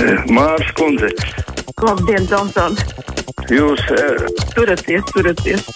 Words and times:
Mārs 0.36 0.70
Kundze. 0.78 1.10
Labdien, 1.84 2.24
Tomson! 2.30 2.76
Jūs 3.52 3.82
uh, 3.92 4.22
turaties, 4.54 5.04
turaties! 5.12 5.66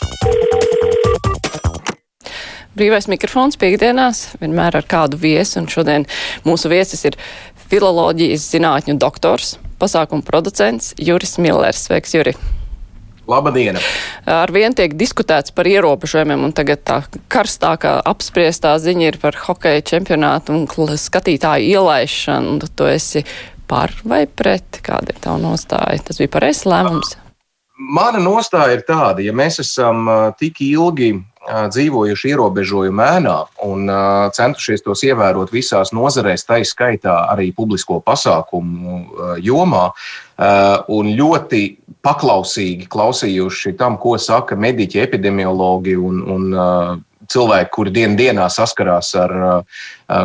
Brīvais 2.75 3.07
mikrofons 3.11 3.59
piekdienās 3.61 4.25
vienmēr 4.41 4.81
ar 4.81 4.89
kādu 4.89 5.21
viesu, 5.21 5.61
un 5.61 5.69
šodien 5.71 6.09
mūsu 6.47 6.73
viesis 6.73 7.05
ir 7.11 7.19
filoloģijas 7.69 8.49
zinātņu 8.55 8.97
doktors, 9.03 9.59
pasākumu 9.83 10.25
producents 10.27 10.95
Juris 10.99 11.37
Millers. 11.39 11.85
Sveiks, 11.87 12.17
Juri! 12.17 12.35
Labdien! 13.29 13.79
Ar 14.29 14.51
vien 14.53 14.75
tiek 14.77 14.93
diskutēts 15.01 15.53
par 15.57 15.69
ierobežojumiem, 15.69 16.43
un 16.49 16.53
tagad 16.57 16.83
tā 16.85 16.99
karstākā 17.33 17.97
apspriestā 18.05 18.75
ziņa 18.81 19.07
ir 19.09 19.21
par 19.23 19.39
hokeja 19.47 19.85
čempionātu 19.95 20.53
un 20.53 20.67
skatītāju 20.69 21.73
ielaišanu. 21.73 22.69
Tu 22.77 22.89
esi 22.93 23.25
par 23.71 23.95
vai 24.05 24.25
pret? 24.27 24.81
Kāda 24.85 25.15
ir 25.15 25.21
tava 25.23 25.41
nostāja? 25.43 26.03
Tas 26.07 26.21
bija 26.21 26.33
pareizs 26.37 26.65
lēmums. 26.69 27.17
Mana 27.75 28.21
nostāja 28.23 28.77
ir 28.77 28.85
tāda, 28.87 29.23
ja 29.25 29.33
mēs 29.35 29.59
esam 29.59 30.07
tik 30.39 30.61
ilgi 30.63 31.17
dzīvojuši 31.45 32.31
ierobežojumu 32.33 33.03
ēnā 33.05 33.37
un 33.67 33.89
centušies 34.37 34.85
tos 34.85 35.03
ievērot 35.05 35.53
visās 35.53 35.93
nozarēs, 35.93 36.47
tā 36.47 36.61
izskaitā 36.63 37.17
arī 37.33 37.51
publisko 37.57 38.01
pasākumu 38.05 39.01
jomā, 39.45 39.89
un 40.95 41.11
ļoti 41.19 41.63
paklausīgi 42.05 42.89
klausījuši 42.91 43.75
tam, 43.81 43.99
ko 44.01 44.17
saka 44.19 44.57
mediķi, 44.57 45.03
epidemiologi 45.05 45.97
un, 45.99 46.23
un 46.37 47.05
cilvēki, 47.31 47.71
kuri 47.75 47.93
dien 47.95 48.17
dienā 48.19 48.49
saskarās 48.53 49.15
ar 49.19 49.35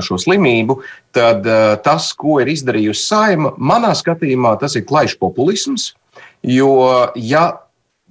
šo 0.05 0.17
slimību, 0.21 0.79
tad 1.15 1.47
tas, 1.85 2.11
ko 2.17 2.39
ir 2.43 2.51
izdarījusi 2.51 3.05
saima, 3.05 3.53
manā 3.57 3.93
skatījumā, 3.97 4.55
tas 4.61 4.77
ir 4.79 4.87
klajš 4.89 5.17
populisms. 5.21 5.93
Jo, 6.45 6.71
ja 7.19 7.49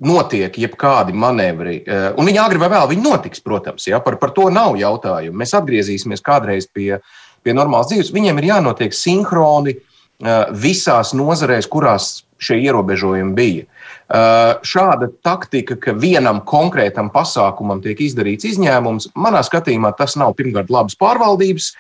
notiek 0.05 0.55
jebkādi 0.61 1.15
manevri, 1.17 1.81
un 1.89 2.29
viņi 2.29 2.41
agri 2.43 2.61
vai 2.63 2.69
vēl 2.71 2.91
viņi 2.93 3.05
notiks, 3.05 3.43
protams, 3.43 3.89
ja, 3.89 3.99
par, 4.05 4.19
par 4.21 4.35
to 4.37 4.47
nav 4.53 4.77
jautājumu. 4.79 5.39
Mēs 5.41 5.57
atgriezīsimies 5.59 6.23
kādreiz 6.25 6.69
pie, 6.71 6.99
pie 7.43 7.55
normālas 7.57 7.91
dzīves. 7.91 8.13
Viņiem 8.15 8.39
ir 8.39 8.51
jānotiek 8.53 8.95
sinhroni 8.95 9.79
visās 10.59 11.15
nozarēs, 11.15 11.71
kurās 11.71 12.23
šie 12.43 12.61
ierobežojumi 12.69 13.35
bija. 13.35 13.67
Šāda 14.09 15.11
taktika, 15.21 15.77
ka 15.77 15.93
vienam 15.93 16.41
konkrētam 16.49 17.11
pasākumam 17.13 17.83
tiek 17.85 18.01
izdarīts 18.01 18.47
izņēmums, 18.55 19.11
manā 19.21 19.43
skatījumā 19.45 19.93
tas 19.99 20.17
nav 20.17 20.33
pirmkārt 20.39 20.73
labas 20.73 20.97
pārvaldības 20.97 21.75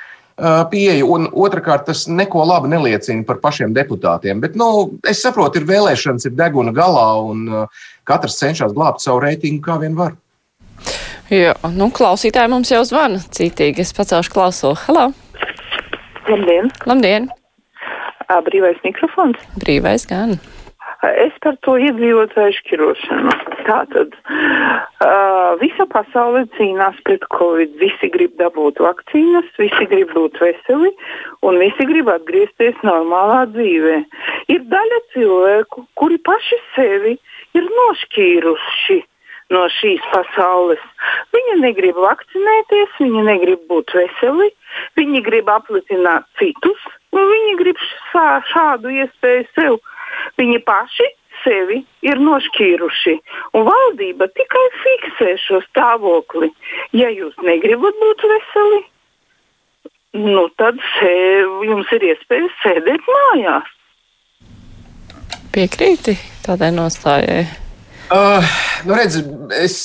pieeja, 0.70 1.06
un 1.08 1.24
otrkārt 1.32 1.86
tas 1.88 2.04
neko 2.06 2.44
labi 2.46 2.68
neliecina 2.70 3.24
par 3.26 3.40
pašiem 3.42 3.72
deputātiem. 3.74 4.42
Bet, 4.44 4.58
nu, 4.60 4.90
es 5.08 5.22
saprotu, 5.24 5.58
ir 5.58 5.66
vēlēšanas, 5.70 6.28
ir 6.28 6.36
deguna 6.38 6.74
galā, 6.76 7.08
un 7.32 7.64
katrs 8.06 8.36
cenšas 8.42 8.76
glābt 8.76 9.02
savu 9.02 9.24
reitingu 9.24 9.64
kā 9.64 9.78
vien 9.80 9.96
var. 9.98 10.14
Jā, 11.32 11.56
nu, 11.74 11.88
klausītāji 11.92 12.52
mums 12.52 12.70
jau 12.72 12.84
zvana 12.88 13.24
citīgi. 13.24 13.82
Es 13.84 13.96
pacelšu 13.96 14.36
klausulu. 14.36 14.76
Halo! 14.84 15.08
Labdien! 16.28 16.70
Labdien! 16.88 17.32
Brīvais 18.44 18.78
mikrofons? 18.84 19.40
Brīvais 19.56 20.04
gan. 20.08 20.36
Es 20.98 21.34
par 21.44 21.54
to 21.62 21.76
iedzīvotāju 21.78 22.54
šķirošanu. 22.56 23.32
Tātad 23.68 24.14
uh, 24.18 25.54
visa 25.60 25.84
pasaule 25.92 26.42
cīnās 26.56 26.96
pret 27.06 27.22
covid. 27.36 27.76
Visi 27.78 28.08
grib 28.10 28.34
dabūt 28.40 28.80
vakcīnas, 28.82 29.46
visi 29.62 29.86
grib 29.92 30.10
būt 30.16 30.40
veseli 30.42 30.90
un 31.46 31.60
visi 31.62 31.86
grib 31.86 32.10
atgriezties 32.10 32.80
normālā 32.82 33.44
dzīvē. 33.52 34.00
Ir 34.50 34.64
daļa 34.72 34.98
cilvēku, 35.12 35.84
kuri 35.94 36.18
paši 36.26 36.58
sevi 36.74 37.14
ir 37.54 37.68
nošķīruši 37.78 38.98
no 39.54 39.62
šīs 39.78 40.02
pasaules. 40.10 40.82
Viņi 41.36 41.60
negrib 41.62 42.00
vakcinēties, 42.02 42.96
viņi 42.98 43.22
negrib 43.28 43.62
būt 43.70 43.94
veseli, 43.94 44.50
viņi 44.98 45.22
grib 45.30 45.46
aplicināt 45.54 46.26
citus, 46.40 46.82
un 47.14 47.22
viņi 47.30 47.54
grib 47.62 47.78
šā, 48.10 48.26
šādu 48.50 48.92
iespēju 48.98 49.46
sev 49.54 49.78
Viņi 50.40 50.60
paši 50.66 51.08
sevi 51.44 51.80
ir 52.06 52.20
nošķīruši, 52.22 53.14
un 53.56 53.66
valdība 53.68 54.28
tikai 54.34 54.64
fiksē 54.82 55.34
šo 55.44 55.60
stāvokli. 55.68 56.50
Ja 56.96 57.10
jūs 57.14 57.36
negribat 57.46 57.98
būt 58.02 58.24
veseli, 58.32 58.80
nu 60.18 60.48
tad 60.60 60.80
sēv, 60.96 61.62
jums 61.68 61.94
ir 61.96 62.10
iespēja 62.12 62.50
sēdēt 62.64 63.08
mājās. 63.14 63.72
Piekrīti 65.54 66.18
tādai 66.46 66.70
nostājai. 66.74 67.46
Uh, 68.08 68.44
nu 68.88 68.96
redz, 68.96 69.18
es 69.60 69.76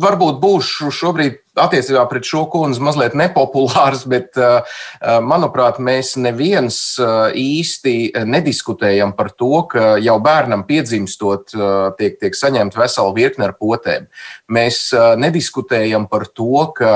varbūt 0.00 0.38
būšu 0.40 0.88
šobrīd 0.94 1.42
attiecībā 1.60 2.04
pret 2.10 2.26
šo 2.28 2.44
kundzi 2.52 2.82
mazliet 2.84 3.14
nepopulārs, 3.18 4.04
bet, 4.10 4.30
uh, 4.40 4.62
uh, 4.62 5.18
manuprāt, 5.24 5.80
mēs 5.82 6.14
neviens 6.20 6.78
uh, 7.02 7.28
īsti 7.34 7.94
nediskutējam 8.28 9.14
par 9.18 9.32
to, 9.36 9.64
ka 9.70 9.96
jau 10.02 10.16
bērnam 10.22 10.64
piedzimstot 10.68 11.52
tiek, 11.98 12.16
tiek 12.20 12.36
saņemta 12.36 12.80
vesela 12.80 13.12
virkne 13.16 13.48
ar 13.48 13.54
potēm. 13.58 14.08
Mēs 14.52 14.80
nediskutējam 15.20 16.06
par 16.10 16.26
to, 16.34 16.64
ka 16.76 16.92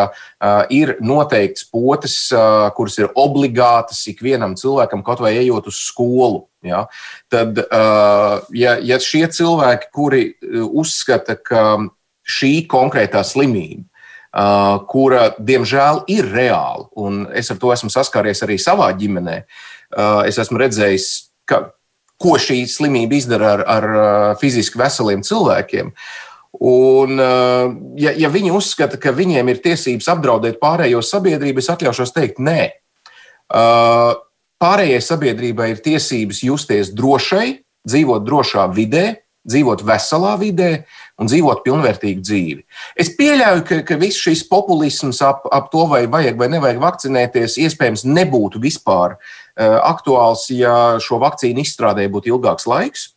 ir 0.72 0.94
noteikts 1.04 1.66
potes, 1.68 2.16
kuras 2.76 2.98
ir 3.00 3.10
obligātas 3.18 4.02
ikvienam 4.10 4.56
cilvēkam, 4.58 5.04
kaut 5.06 5.22
vai 5.24 5.34
ejot 5.40 5.68
uz 5.70 5.80
skolu. 5.86 6.46
Ja? 6.66 6.86
Tad, 7.32 7.60
ja, 8.56 8.76
ja 8.78 9.00
šie 9.02 9.24
cilvēki, 9.32 9.90
kuri 9.94 10.24
uzskata, 10.62 11.36
ka 11.38 11.64
šī 12.22 12.54
konkrētā 12.70 13.24
slimība 13.26 13.91
kura, 14.88 15.28
diemžēl, 15.38 16.02
ir 16.12 16.28
reāla. 16.32 16.88
Un 16.96 17.26
es 17.36 17.50
ar 17.52 17.60
to 17.60 17.72
esmu 17.74 17.92
saskāries 17.92 18.42
arī 18.44 18.58
savā 18.60 18.88
ģimenē. 18.96 19.42
Es 20.26 20.40
esmu 20.40 20.60
redzējis, 20.62 21.08
ka, 21.48 21.66
ko 22.22 22.38
šī 22.40 22.62
slimība 22.70 23.18
izdara 23.18 23.52
ar, 23.58 23.64
ar 23.66 23.88
fiziski 24.40 24.80
veseliem 24.80 25.24
cilvēkiem. 25.26 25.92
Un, 26.62 27.20
ja, 28.00 28.12
ja 28.12 28.28
viņi 28.32 28.52
uzskata, 28.54 29.00
ka 29.00 29.12
viņiem 29.16 29.48
ir 29.52 29.62
tiesības 29.64 30.08
apdraudēt 30.14 30.60
pārējo 30.62 31.00
sabiedrību, 31.04 31.60
es 31.60 31.70
atļaušos 31.72 32.12
teikt, 32.14 32.40
nē. 32.44 32.70
Pārējai 34.62 35.00
sabiedrībai 35.02 35.72
ir 35.72 35.82
tiesības 35.84 36.42
justies 36.46 36.92
drošai, 36.94 37.64
dzīvot 37.88 38.24
drošā 38.24 38.68
vidē, 38.76 39.06
dzīvot 39.48 39.82
veselā 39.86 40.34
vidē 40.40 40.70
un 41.20 41.30
dzīvot 41.30 41.62
pilnvērtīgu 41.66 42.22
dzīvi. 42.24 42.60
Es 42.98 43.12
pieļauju, 43.18 43.64
ka, 43.68 43.80
ka 43.86 43.98
viss 44.00 44.20
šis 44.22 44.44
populisms 44.50 45.22
ap, 45.26 45.46
ap 45.52 45.70
to, 45.72 45.86
vai 45.90 46.04
vajag 46.10 46.38
vai 46.38 46.50
nevajag 46.52 46.82
vakcinēties, 46.82 47.58
iespējams 47.66 48.06
nebūtu 48.08 48.62
vispār 48.62 49.16
uh, 49.16 49.80
aktuāls, 49.82 50.48
ja 50.54 51.00
šo 51.02 51.20
vakcīnu 51.22 51.64
izstrādē 51.64 52.06
būtu 52.12 52.34
ilgāks 52.34 52.68
laiks. 52.70 53.10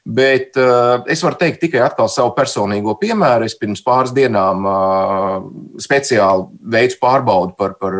Bet 0.00 0.56
uh, 0.56 1.04
es 1.12 1.20
varu 1.20 1.36
teikt 1.40 1.60
tikai 1.60 1.82
atkal 1.84 2.08
savu 2.08 2.32
personīgo 2.36 2.94
piemēru. 3.00 3.44
Es 3.44 3.56
pirms 3.60 3.82
pāris 3.84 4.14
dienām 4.16 4.64
uh, 4.64 5.34
speciāli 5.80 6.46
veicu 6.72 6.96
pārbaudi 7.02 7.52
par, 7.58 7.76
par 7.80 7.98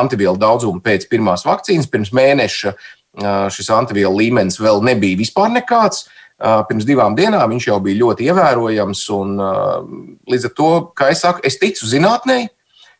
antivielu 0.00 0.40
daudzumu 0.40 0.80
pēc 0.84 1.04
pirmās 1.12 1.44
vakcīnas. 1.46 1.90
Pirms 1.92 2.12
mēneša 2.16 2.72
uh, 2.72 3.48
šis 3.52 3.68
antivielu 3.76 4.16
līmenis 4.16 4.56
vēl 4.60 4.80
nebija 4.88 5.20
vispār 5.20 5.52
nekāds. 5.58 6.06
Uh, 6.06 6.25
Pirms 6.36 6.84
divām 6.84 7.14
dienām 7.16 7.54
viņš 7.54 7.68
jau 7.70 7.78
bija 7.80 8.00
ļoti 8.02 8.26
ievērojams. 8.28 9.04
Un, 9.16 9.38
līdz 10.28 10.48
ar 10.50 10.54
to, 10.58 10.70
kā 10.98 11.08
es 11.14 11.24
saku, 11.24 11.40
es 11.48 11.56
ticu 11.60 11.88
zinātnē, 11.88 12.42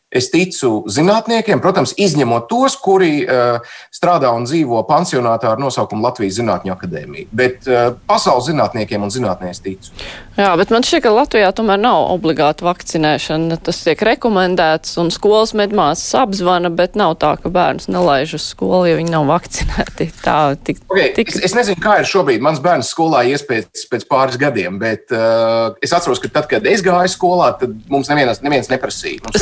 Es 0.07 0.29
ticu 0.31 0.85
zinātniekiem, 0.87 1.59
protams, 1.59 1.91
izņemot 1.99 2.45
tos, 2.47 2.77
kuri 2.79 3.25
uh, 3.25 3.57
strādā 3.91 4.29
un 4.31 4.45
dzīvo 4.47 4.79
pansionātā 4.87 5.49
ar 5.51 5.59
nosaukumu 5.59 6.05
Latvijas 6.05 6.37
Zinātņu 6.39 6.71
akadēmija. 6.71 7.27
Bet 7.35 7.67
uh, 7.67 7.89
pasaules 8.07 8.47
zinātniekiem 8.47 9.03
un 9.03 9.11
zinātnēs 9.11 9.59
ticu. 9.65 9.91
Jā, 10.37 10.53
bet 10.55 10.71
man 10.71 10.85
šķiet, 10.85 11.01
ka 11.03 11.11
Latvijā 11.11 11.49
tomēr 11.57 11.81
nav 11.81 12.05
obligāta 12.13 12.63
vakcinēšana. 12.69 13.57
Tas 13.67 13.81
tiek 13.83 14.03
rekomendēts 14.07 14.95
un 15.01 15.11
skolas 15.11 15.51
medmāsas 15.57 16.13
apzvana, 16.21 16.71
bet 16.71 16.95
nav 16.95 17.17
tā, 17.19 17.33
ka 17.41 17.51
bērns 17.51 17.89
nelaiž 17.91 18.37
uz 18.37 18.45
skolu, 18.53 18.85
ja 18.87 18.95
viņi 19.01 19.11
nav 19.11 19.27
vakcinēti. 19.27 20.07
Tā, 20.23 20.37
tik, 20.61 20.79
okay, 20.87 21.11
tik... 21.17 21.33
Es, 21.33 21.49
es 21.49 21.57
nezinu, 21.57 21.81
kā 21.83 21.97
ir 21.99 22.07
šobrīd. 22.07 22.45
Mans 22.45 22.63
bērns 22.63 22.93
skolā 22.93 23.25
ies 23.27 23.43
pēc, 23.49 23.87
pēc 23.91 24.07
pāris 24.07 24.39
gadiem, 24.39 24.79
bet 24.79 25.11
uh, 25.11 25.75
es 25.83 25.91
atceros, 25.91 26.23
ka 26.23 26.31
tad, 26.31 26.47
kad 26.53 26.69
es 26.69 26.85
gāju 26.85 27.11
skolā, 27.11 27.51
tad 27.59 27.73
mums 27.91 28.07
neviens, 28.13 28.39
neviens 28.45 28.71
neprasīja. 28.71 29.25
Mums 29.25 29.41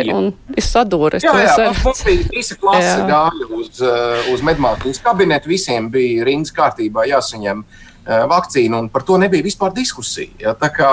gāja 0.00 0.16
un 0.16 0.32
ir 0.56 0.66
sadūris. 0.66 1.26
Jā, 1.26 1.36
jā, 1.44 1.52
jā 1.66 1.76
mums 1.84 2.02
bija 2.06 2.26
visa 2.32 2.56
klase 2.60 2.96
gāja 3.12 3.52
uz, 3.58 3.70
uh, 3.84 4.32
uz 4.34 4.42
medmātiņas 4.46 5.04
kabinetu, 5.04 5.52
visiem 5.52 5.90
bija 5.92 6.26
rindas 6.28 6.54
kārtībā 6.56 7.06
jāsaņem 7.10 7.64
vakcīnu, 8.10 8.78
un 8.78 8.88
par 8.88 9.04
to 9.06 9.18
nebija 9.20 9.44
vispār 9.44 9.74
diskusija. 9.76 10.30
Ja? 10.40 10.54
Kā, 10.74 10.92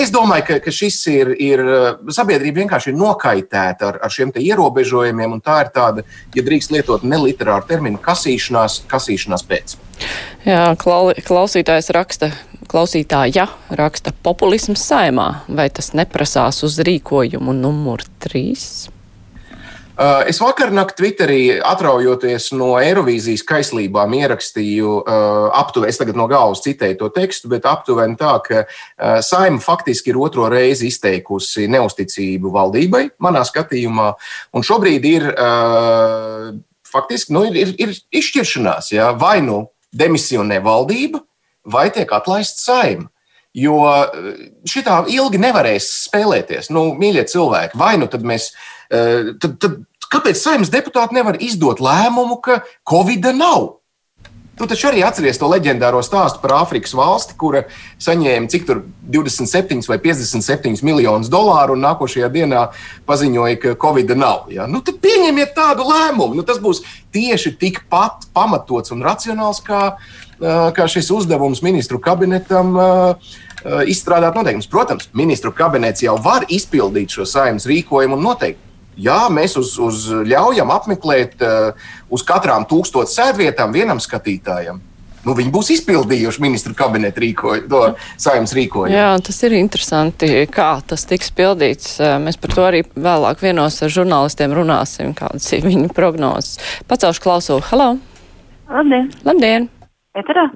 es 0.00 0.12
domāju, 0.14 0.44
ka, 0.46 0.58
ka 0.64 0.74
šis 0.74 1.00
ir, 1.12 1.32
ir 1.34 1.62
sabiedrība 2.14 2.62
vienkārši 2.62 2.92
ir 2.92 2.98
nokaitēta 2.98 3.90
ar, 3.92 4.00
ar 4.04 4.14
šiem 4.14 4.32
ierobežojumiem, 4.38 5.34
un 5.34 5.42
tā 5.44 5.60
ir 5.64 5.72
tāda, 5.74 6.04
ja 6.34 6.44
drīkst 6.46 6.72
lietot 6.74 7.04
neliterāru 7.04 7.66
terminu, 7.68 8.00
kasīšanās, 8.02 8.82
kasīšanās 8.90 9.46
pēc. 9.48 9.76
Jā, 10.46 10.62
klausītājs 10.78 11.90
raksta, 11.92 12.30
klausītāja 12.68 13.48
raksta 13.78 14.12
populisms 14.22 14.84
saimā, 14.90 15.28
vai 15.48 15.68
tas 15.72 15.94
neprasās 15.96 16.62
uz 16.66 16.78
rīkojumu 16.84 17.56
numur 17.56 18.04
trīs? 18.22 18.88
Uh, 19.98 20.22
es 20.30 20.38
vakar 20.38 20.70
naktī 20.70 21.08
Twitterī 21.08 21.38
atraujoties 21.58 22.52
no 22.54 22.68
Eirovīzijas 22.78 23.42
kaislībām 23.42 24.12
ierakstīju 24.14 24.92
uh, 25.00 25.48
aptuveni, 25.58 25.90
es 25.90 25.98
tagad 25.98 26.14
no 26.20 26.28
galvas 26.30 26.62
citēju 26.62 27.00
to 27.00 27.08
tekstu, 27.16 27.50
bet 27.50 27.66
aptuveni 27.66 28.14
tā, 28.20 28.36
ka 28.44 28.60
uh, 28.62 29.18
saima 29.26 29.58
faktiski 29.58 30.12
ir 30.12 30.20
otro 30.22 30.46
reizi 30.52 30.92
izteikusi 30.92 31.66
neusticību 31.74 32.52
valdībai, 32.54 33.02
manā 33.26 33.42
skatījumā, 33.48 34.12
un 34.54 34.68
šobrīd 34.70 35.10
ir 35.10 35.26
faktiski 36.86 37.34
nu, 37.34 37.42
ir, 37.50 37.58
ir, 37.64 37.74
ir 37.82 38.22
izšķiršanās, 38.22 38.92
ja? 38.94 39.10
vai 39.18 39.40
nu 39.42 39.64
demisionē 39.98 40.60
valdība, 40.62 41.24
vai 41.70 41.88
tiek 41.94 42.12
atlaista 42.12 42.64
saima. 42.70 43.08
Jo 43.58 43.78
šitā 44.68 45.00
ilgi 45.10 45.40
nevarēs 45.40 45.86
spēlēties. 46.06 46.68
Nu, 46.70 46.92
mīļie 46.98 47.24
cilvēki, 47.30 47.78
vai 47.80 47.96
nu 47.98 48.06
tad 48.12 48.26
mēs 48.28 48.52
Eh, 48.88 49.34
tad, 49.36 49.58
tad 49.60 49.74
kāpēc 50.08 50.38
saimnes 50.40 50.72
deputāti 50.72 51.18
nevar 51.18 51.36
izdot 51.44 51.82
lēmumu, 51.84 52.40
ka 52.44 52.62
Covid 52.88 53.28
nav? 53.36 53.74
Tu 54.58 54.66
taču 54.66 54.88
arī 54.88 55.04
atceries 55.06 55.38
to 55.38 55.46
leģendāro 55.46 56.00
stāstu 56.02 56.40
par 56.42 56.56
Āfrikas 56.56 56.94
valsti, 56.96 57.36
kura 57.38 57.60
saņēma 58.02 58.50
cik 58.50 58.64
tur 58.66 58.80
27 59.06 59.86
vai 59.86 60.00
57 60.02 60.82
miljonus 60.82 61.30
dolāru 61.30 61.76
un 61.76 61.84
nākošajā 61.84 62.30
dienā 62.34 62.64
paziņoja, 63.06 63.60
ka 63.62 63.76
Covid 63.78 64.16
nav. 64.18 64.48
Ja? 64.50 64.66
Nu, 64.66 64.80
tad 64.82 64.98
pieņemiet 65.04 65.54
tādu 65.54 65.86
lēmumu. 65.86 66.40
Nu, 66.40 66.46
tas 66.48 66.58
būs 66.64 66.82
tieši 67.14 67.54
tikpat 67.60 68.32
pamatots 68.34 68.96
un 68.96 69.04
racionāls 69.06 69.62
kā, 69.62 69.92
eh, 69.94 70.27
kā 70.38 70.86
šis 70.90 71.10
uzdevums 71.14 71.64
ministru 71.66 71.98
kabinetam 72.02 72.76
izstrādāt 73.90 74.38
noteikumus. 74.38 74.70
Protams, 74.70 75.10
ministru 75.18 75.50
kabinets 75.56 76.04
jau 76.04 76.14
var 76.22 76.46
izpildīt 76.48 77.16
šo 77.16 77.26
saimnes 77.26 77.66
rīkojumu 77.66 78.18
un 78.18 78.26
noteikumu 78.30 78.68
Jā, 78.98 79.28
mēs 79.30 79.54
uz, 79.60 79.76
uz 79.78 80.06
ļaujam 80.26 80.72
apmeklēt 80.74 81.38
uz 82.10 82.24
katrām 82.26 82.66
tūkstošu 82.66 83.14
sēdvietām 83.14 83.74
vienam 83.74 84.02
skatītājam. 84.02 84.82
Nu, 85.26 85.34
viņi 85.38 85.52
būs 85.52 85.70
izpildījuši 85.74 86.42
ministru 86.42 86.74
kabineta 86.78 87.20
rīkoju, 87.22 87.66
to 87.70 87.82
saimnes 88.18 88.54
rīkojumu. 88.56 88.94
Jā, 88.94 89.10
tas 89.22 89.38
ir 89.46 89.54
interesanti, 89.58 90.30
kā 90.50 90.70
tas 90.88 91.06
tiks 91.10 91.30
pildīts. 91.36 91.96
Mēs 92.22 92.38
par 92.40 92.54
to 92.54 92.66
arī 92.66 92.84
vēlāk 92.94 93.42
vienos 93.44 93.78
ar 93.84 93.92
žurnālistiem 93.92 94.54
runāsim, 94.56 95.14
kādas 95.18 95.50
ir 95.54 95.66
viņu 95.68 95.90
prognozes. 95.94 96.58
Pacelšu 96.90 97.26
klausulu. 97.26 97.66
Halo! 97.70 97.96
Labdien! 98.68 99.10
Labdien! 99.26 99.74
Eterā? 100.18 100.48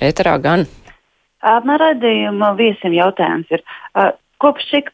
Eterā 0.00 0.38
gan. 0.42 0.66
Man 1.42 1.78
raidījuma 1.82 2.52
viesim 2.54 2.94
jautājums 2.94 3.50
ir, 3.50 3.64
kopš 4.42 4.68
cik 4.70 4.92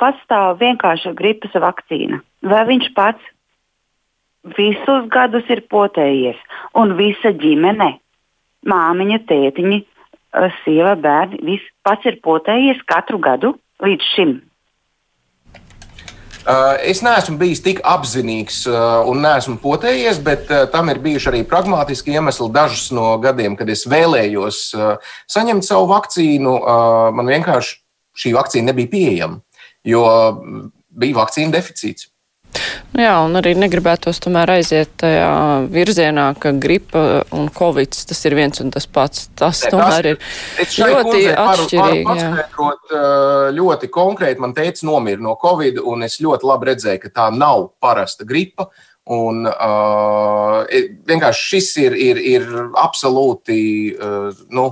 pastāv 0.00 0.56
vienkārša 0.62 1.12
gripas 1.18 1.52
vakcīna? 1.60 2.22
vai 2.42 2.64
viņš 2.68 2.90
pats 2.96 3.30
visus 4.56 5.08
gadus 5.12 5.48
ir 5.52 5.64
potējies, 5.68 6.38
un 6.74 6.96
visa 6.96 7.32
ģimene, 7.36 7.92
māmiņa, 8.66 9.18
tētiņa, 9.28 9.80
sieva, 10.62 10.94
bērni, 10.96 11.42
viss 11.44 11.72
pats 11.84 12.06
ir 12.08 12.20
potējies 12.24 12.80
katru 12.88 13.20
gadu 13.20 13.54
līdz 13.84 14.12
šim. 14.14 14.38
Es 16.84 17.02
neesmu 17.04 17.36
bijis 17.40 17.60
tik 17.64 17.82
apzinīgs 17.84 18.62
un 19.10 19.20
neesmu 19.24 19.58
potējies, 19.62 20.20
bet 20.24 20.48
tam 20.72 20.88
ir 20.92 21.00
bijuši 21.02 21.28
arī 21.30 21.40
pragmatiski 21.48 22.16
iemesli. 22.16 22.48
Dažus 22.54 22.88
no 22.96 23.12
gadiem, 23.22 23.56
kad 23.58 23.68
es 23.72 23.86
vēlējos 23.90 24.62
saņemt 25.30 25.66
savu 25.66 25.90
vakcīnu, 25.92 26.54
man 27.16 27.30
vienkārši 27.30 27.76
šī 28.20 28.34
vakcīna 28.36 28.72
nebija 28.72 28.92
pieejama, 28.92 29.40
jo 29.86 30.04
bija 30.90 31.18
vakcīna 31.20 31.54
deficīts. 31.54 32.09
Jā, 32.98 33.12
un 33.22 33.38
arī 33.38 33.52
negribētos 33.58 34.18
tomēr 34.24 34.50
aiziet 34.56 34.90
tajā 35.00 35.30
virzienā, 35.70 36.26
ka 36.40 36.52
gripa 36.58 37.22
un 37.36 37.46
covid 37.54 37.94
tas 38.10 38.26
ir 38.26 38.34
viens 38.38 38.60
un 38.64 38.72
tas 38.74 38.88
pats. 38.90 39.28
Tas 39.38 39.62
ne, 39.64 39.70
tomēr 39.76 40.10
ir 40.12 40.20
ļoti 40.58 41.22
atšķirīgi. 41.30 42.04
Varu, 42.10 42.50
varu 42.58 43.56
ļoti 43.56 43.90
konkrēti, 43.94 44.42
man 44.42 44.54
teica, 44.56 44.84
nomira 44.88 45.22
no 45.22 45.36
covid, 45.40 45.80
un 45.86 46.06
es 46.06 46.18
ļoti 46.22 46.50
labi 46.50 46.72
redzēju, 46.72 47.02
ka 47.04 47.14
tā 47.22 47.30
nav 47.34 47.70
parasta 47.82 48.26
gripa. 48.28 48.70
Un, 49.10 49.42
uh, 49.48 50.60
vienkārši 51.08 51.46
šis 51.54 51.70
ir, 51.82 51.96
ir, 51.98 52.20
ir 52.30 52.44
absolūti 52.78 53.62
uh, 53.96 54.44
nu, 54.54 54.68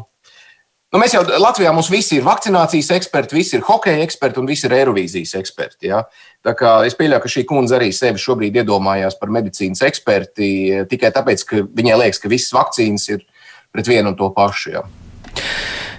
Nu, 0.89 0.97
mēs 1.03 1.13
jau 1.13 1.21
Latvijā 1.21 1.69
mums 1.77 1.91
visi 1.93 2.17
ir 2.17 2.25
vakcinācijas 2.25 2.89
eksperti, 2.97 3.37
visi 3.37 3.59
ir 3.59 3.65
hokeja 3.67 4.01
eksperti 4.07 4.41
un 4.41 4.47
visi 4.49 4.65
ir 4.65 4.73
Eirovīzijas 4.79 5.35
eksperti. 5.37 5.91
Ja? 5.91 5.99
Tā 6.47 6.55
kā 6.55 6.77
es 6.87 6.95
pieļauju, 6.95 7.23
ka 7.25 7.33
šī 7.33 7.43
kundze 7.49 7.75
arī 7.79 7.89
sevi 7.95 8.21
šobrīd 8.23 8.61
iedomājās 8.61 9.19
par 9.19 9.33
medicīnas 9.35 9.83
eksperti 9.89 10.51
tikai 10.91 11.11
tāpēc, 11.17 11.43
ka 11.49 11.65
viņai 11.67 11.99
liekas, 12.05 12.23
ka 12.23 12.31
visas 12.31 12.55
vakcīnas 12.55 13.09
ir 13.11 13.25
pret 13.75 13.91
vienu 13.91 14.13
un 14.13 14.19
to 14.19 14.31
pašu. 14.37 14.77
Ja? 14.77 14.85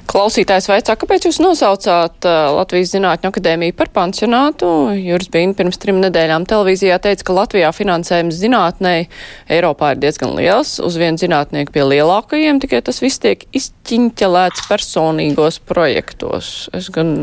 Klausītājs 0.10 0.66
vaicā, 0.72 0.96
kāpēc 0.98 1.28
jūs 1.28 1.38
nosaucāt 1.38 2.26
uh, 2.26 2.38
Latvijas 2.56 2.96
Zinātņu 2.96 3.30
akadēmiju 3.30 3.76
par 3.78 3.92
pansionātu? 3.94 4.66
Juris 4.98 5.30
Bīna 5.30 5.54
pirms 5.54 5.78
trim 5.78 6.00
nedēļām 6.02 6.48
televīzijā 6.50 6.98
teica, 7.04 7.28
ka 7.28 7.36
Latvijā 7.38 7.70
finansējums 7.78 8.40
zinātnei 8.40 9.06
Eiropā 9.54 9.92
ir 9.94 10.02
diezgan 10.02 10.34
liels, 10.40 10.80
uz 10.82 10.98
vienu 10.98 11.22
zinātnieku 11.22 11.76
pie 11.76 11.86
lielākajiem, 11.92 12.58
tikai 12.64 12.82
tas 12.90 13.04
viss 13.04 13.22
tiek 13.22 13.46
izķiņķelēts 13.54 14.66
personīgos 14.72 15.62
projektos. 15.70 16.72
Es 16.74 16.90
gan 16.96 17.14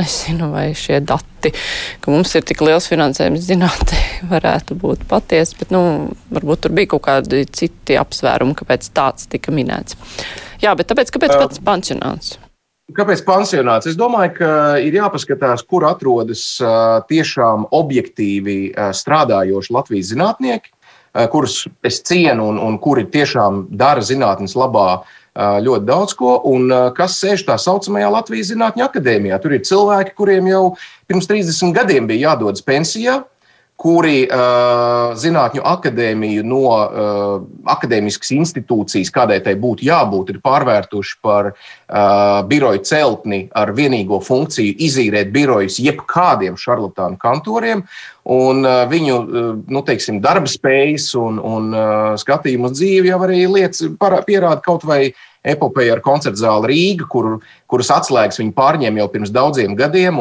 nezinu, 0.00 0.50
vai 0.50 0.72
šie 0.74 0.98
dati, 0.98 1.31
ka 1.50 2.12
mums 2.12 2.34
ir 2.38 2.46
tik 2.46 2.62
liels 2.62 2.86
finansējums 2.90 3.48
zinātnē, 3.48 3.98
varētu 4.34 4.76
būt 4.78 5.02
patiesi, 5.10 5.58
bet, 5.58 5.72
nu, 5.74 5.82
varbūt 6.32 6.66
tur 6.66 6.76
bija 6.76 6.92
kaut 6.94 7.06
kādi 7.08 7.42
citi 7.50 7.98
apsvērumi, 7.98 8.56
kāpēc 8.58 8.92
tāds 8.94 9.28
tika 9.32 9.54
minēts. 9.54 9.98
Jā, 10.62 10.76
bet 10.78 10.92
tāpēc, 10.92 11.10
kāpēc 11.14 11.34
pats 11.34 11.62
pansionāts? 11.64 12.36
Kāpēc 12.92 13.22
pansionāts? 13.24 13.88
Es 13.88 13.96
domāju, 13.96 14.34
ka 14.36 14.52
ir 14.82 14.94
jāpaskatās, 14.98 15.64
kur 15.66 15.86
atrodas 15.88 16.44
tiešām 17.08 17.68
objektīvi 17.72 18.74
strādājoši 18.74 19.74
Latvijas 19.74 20.10
zinātnieki, 20.12 20.72
kurus 21.32 21.62
es 21.86 22.00
cienu 22.04 22.48
un, 22.50 22.60
un 22.60 22.78
kuri 22.82 23.06
tiešām 23.12 23.66
dara 23.80 24.02
zinātnes 24.04 24.56
labā 24.58 25.02
ļoti 25.36 25.88
daudz 25.88 26.12
ko, 26.18 26.36
un 26.52 26.68
kas 26.96 27.16
sēž 27.22 27.46
tā 27.48 27.56
saucamajā 27.56 28.10
Latvijas 28.12 28.50
Zinātņu 28.52 28.84
akadēmijā. 28.84 29.38
Tur 29.40 29.56
ir 29.56 29.64
cilvēki, 29.64 30.16
kuriem 30.18 30.50
jau 30.50 30.64
pirms 31.08 31.30
30 31.30 31.72
gadiem 31.76 32.08
bija 32.10 32.32
jādodas 32.32 32.64
pensijā, 32.66 33.22
kuri 33.82 34.26
uh, 34.30 35.10
Zinātņu 35.18 35.62
akadēmiju 35.66 36.44
no 36.46 36.62
uh, 36.70 37.32
akadēmiskas 37.72 38.30
institūcijas, 38.36 39.10
kādai 39.14 39.40
tai 39.42 39.56
būtu 39.58 39.88
jābūt, 39.88 40.30
ir 40.30 40.38
pārvērtuši 40.44 41.18
par 41.24 41.50
uh, 41.50 41.56
biroju 42.46 42.84
celtni 42.86 43.42
ar 43.58 43.74
vienīgo 43.74 44.20
funkciju 44.22 44.76
izīrēt 44.86 45.32
birojus 45.34 45.80
jebkādiem 45.82 46.58
šarlatānu 46.60 47.18
kantoriem. 47.22 47.82
Un 48.30 48.62
uh, 48.62 48.84
viņu 48.86 49.18
uh, 49.18 49.50
nu, 49.66 49.82
teiksim, 49.82 50.20
darba 50.22 50.46
spējas 50.46 51.08
un, 51.18 51.40
un 51.42 51.72
uh, 51.74 52.12
skatījumu 52.20 52.70
uz 52.70 52.76
dzīvi 52.78 53.10
jau 53.10 53.18
arī 53.26 53.40
lietas 53.50 53.82
pierāda 54.28 54.60
kaut 54.62 54.86
vai 54.86 55.08
epopeja 55.42 55.96
ar 55.96 56.02
koncertu 56.04 56.38
zāli 56.38 56.70
Rīga, 56.70 57.08
kur, 57.10 57.40
kuras 57.66 57.90
atslēgas 57.90 58.38
viņi 58.38 58.54
pārņēma 58.54 59.02
jau 59.02 59.08
pirms 59.10 59.32
daudziem 59.34 59.74
gadiem, 59.74 60.20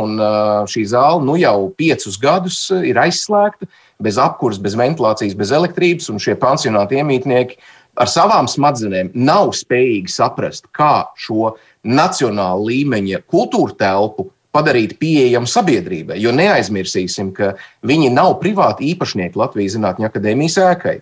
šī 0.65 0.87
zāle 0.89 1.21
nu 1.27 1.35
jau 1.37 1.69
piecus 1.77 2.17
gadus 2.17 2.63
ir 2.73 2.97
aizslēgta, 2.97 3.69
bez 4.01 4.17
apkurs, 4.17 4.57
bez 4.57 4.73
ventilācijas, 4.73 5.37
bez 5.37 5.53
elektrības, 5.53 6.09
un 6.09 6.17
šie 6.17 6.33
pansionāti 6.41 6.97
iemītnieki 6.97 7.59
ar 8.01 8.09
savām 8.09 8.49
smadzenēm 8.49 9.11
nav 9.13 9.53
spējīgi 9.53 10.09
saprast, 10.09 10.65
kā 10.73 11.05
šo 11.19 11.53
nacionālu 11.85 12.71
līmeņa 12.71 13.21
kultūra 13.29 13.77
telpu 13.77 14.31
padarīt 14.55 14.97
pieejamu 14.99 15.49
sabiedrībai. 15.49 16.17
Jo 16.21 16.33
neaizmirsīsim, 16.35 17.31
ka 17.35 17.53
viņi 17.87 18.11
nav 18.13 18.37
privāti 18.41 18.91
īpašnieki 18.91 19.39
Latvijas 19.39 19.77
Zinātņu 19.77 20.07
akadēmijas 20.09 20.57
ēkai. 20.65 20.97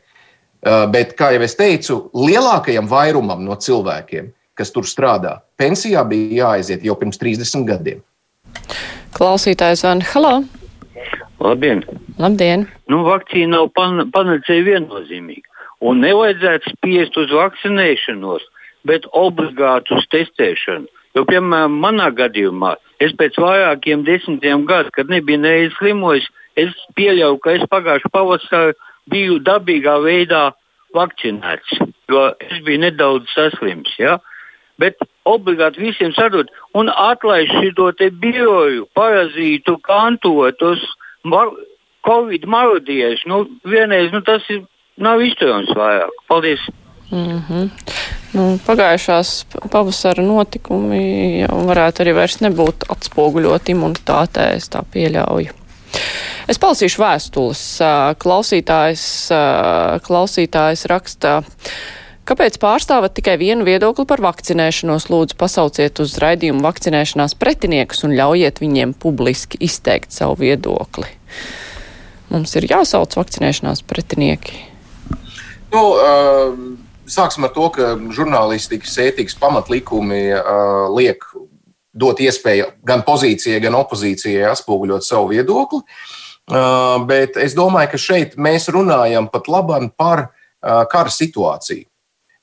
Uh, 0.59 0.83
bet, 0.91 1.15
kā 1.15 1.31
jau 1.35 1.43
es 1.45 1.55
teicu, 1.55 1.99
lielākajam 2.11 2.89
vairumam 2.91 3.45
no 3.45 3.55
cilvēkiem, 3.55 4.27
kas 4.59 4.73
tur 4.75 4.83
strādā, 4.83 5.37
pensijā 5.55 6.03
bija 6.07 6.43
jāaiziet 6.43 6.83
jau 6.83 6.97
pirms 6.99 7.21
30 7.21 7.63
gadiem. 7.69 8.01
Klausītājs 9.15 9.85
Van 9.87 10.03
Halo! 10.11 10.33
Labdien! 11.39 11.85
Labdien. 12.19 12.67
Nu, 12.91 13.05
vakcīna 13.07 13.55
nav 13.55 13.69
pan 13.71 14.03
panacēja 14.11 14.65
viennozīmīga. 14.67 15.47
Un 15.79 16.01
nevajadzētu 16.03 16.73
spiest 16.75 17.15
uz 17.21 17.31
vakcinēšanos 17.31 18.43
bet 18.87 19.07
obligāti 19.15 19.95
uz 19.97 20.07
testēšanu. 20.13 20.87
Jo, 21.17 21.25
piemēram, 21.25 21.79
manā 21.81 22.09
gadījumā, 22.13 22.75
es 23.01 23.15
pēc 23.17 23.39
vairākiem 23.41 24.05
desmitiem 24.05 24.65
gadiem, 24.69 24.93
kad 24.93 25.09
nebiju 25.09 25.41
nereiz 25.41 25.73
slimojis, 25.79 26.27
es 26.59 26.73
pieļauju, 26.97 27.39
ka 27.43 27.55
es 27.57 27.65
pagājušā 27.71 28.11
pavasarī 28.13 28.75
biju 29.09 29.39
dabīgā 29.41 29.95
veidā 30.03 30.49
vakcinēts, 30.93 31.79
jo 32.09 32.25
es 32.45 32.61
biju 32.65 32.83
nedaudz 32.85 33.31
saslims. 33.33 33.95
Ja? 34.01 34.19
Bet 34.79 35.01
obligāti 35.27 35.81
visiem 35.81 36.13
sadot 36.15 36.51
un 36.77 36.91
atlaist 36.93 37.57
šo 37.57 37.91
biroju, 38.21 38.87
parazītu, 38.95 39.79
kantotus, 39.83 40.85
mar 41.23 41.51
Covid 42.05 42.45
marodieši. 42.45 43.27
Nu, 43.27 43.45
vienreiz 43.65 44.13
nu, 44.13 44.21
tas 44.21 44.45
ir, 44.49 44.63
nav 44.97 45.21
izturams 45.21 45.73
vairāk. 45.75 46.13
Paldies! 46.27 46.61
Mm 47.11 47.41
-hmm. 47.41 48.18
Nu, 48.35 48.45
pagājušās 48.65 49.33
pavasara 49.71 50.23
notikumi 50.25 51.03
jau 51.43 51.61
varētu 51.69 52.03
arī 52.03 52.15
vairs 52.17 52.39
nebūt 52.43 52.89
atspoguļot 52.93 53.71
imunitātē, 53.75 54.51
es 54.57 54.69
tā 54.73 54.83
pieļauju. 54.93 55.55
Es 56.49 56.57
palasīšu 56.61 57.01
vēstules. 57.01 57.61
Klausītājs, 58.21 59.05
klausītājs 60.05 60.85
raksta. 60.89 61.39
Kāpēc 62.29 62.59
pārstāvat 62.61 63.15
tikai 63.17 63.39
vienu 63.41 63.65
viedokli 63.65 64.05
par 64.09 64.21
vakcinēšanos? 64.21 65.07
Lūdzu, 65.09 65.37
pasauciet 65.37 66.01
uz 66.01 66.13
raidījumu 66.21 66.61
vakcinēšanās 66.65 67.33
pretiniekus 67.41 68.03
un 68.05 68.13
ļaujiet 68.17 68.61
viņiem 68.61 68.93
publiski 69.01 69.57
izteikt 69.65 70.13
savu 70.13 70.37
viedokli. 70.43 71.09
Mums 72.29 72.53
ir 72.59 72.69
jāsauc 72.69 73.17
vakcinēšanās 73.17 73.81
pretinieki. 73.89 74.61
Nu, 75.73 75.81
uh, 75.81 76.53
sāksim 77.09 77.45
ar 77.47 77.53
to, 77.55 77.67
ka 77.75 77.93
žurnālistikas 78.15 78.97
ētikas 79.03 79.37
pamatlikumi 79.39 80.21
uh, 80.35 80.87
liek 80.95 81.25
dot 81.99 82.21
iespēju 82.21 82.69
gan 82.85 83.03
pozīcijai, 83.07 83.59
gan 83.63 83.77
opozīcijai 83.79 84.47
atspoguļot 84.51 85.05
savu 85.05 85.33
viedokli. 85.33 85.81
Uh, 86.49 86.97
bet 87.05 87.37
es 87.37 87.53
domāju, 87.57 87.91
ka 87.91 88.01
šeit 88.01 88.37
mēs 88.41 88.69
runājam 88.73 89.29
pat 89.29 89.49
labam 89.51 89.89
par 89.93 90.29
uh, 90.29 90.85
kara 90.89 91.13
situāciju. 91.13 91.85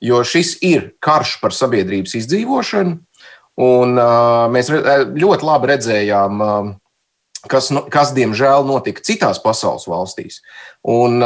Jo 0.05 0.21
šis 0.29 0.59
ir 0.67 0.93
karš 1.03 1.39
par 1.41 1.55
sabiedrības 1.57 2.15
izdzīvošanu, 2.19 2.99
un 3.65 3.97
uh, 3.97 4.45
mēs 4.53 4.69
ļoti 4.69 5.49
labi 5.49 5.71
redzējām, 5.73 6.43
kas, 7.49 7.71
kas 7.91 8.13
diemžēl 8.17 8.67
notika 8.69 9.03
citās 9.07 9.41
pasaules 9.43 9.89
valstīs. 9.89 10.43
Un 10.87 11.23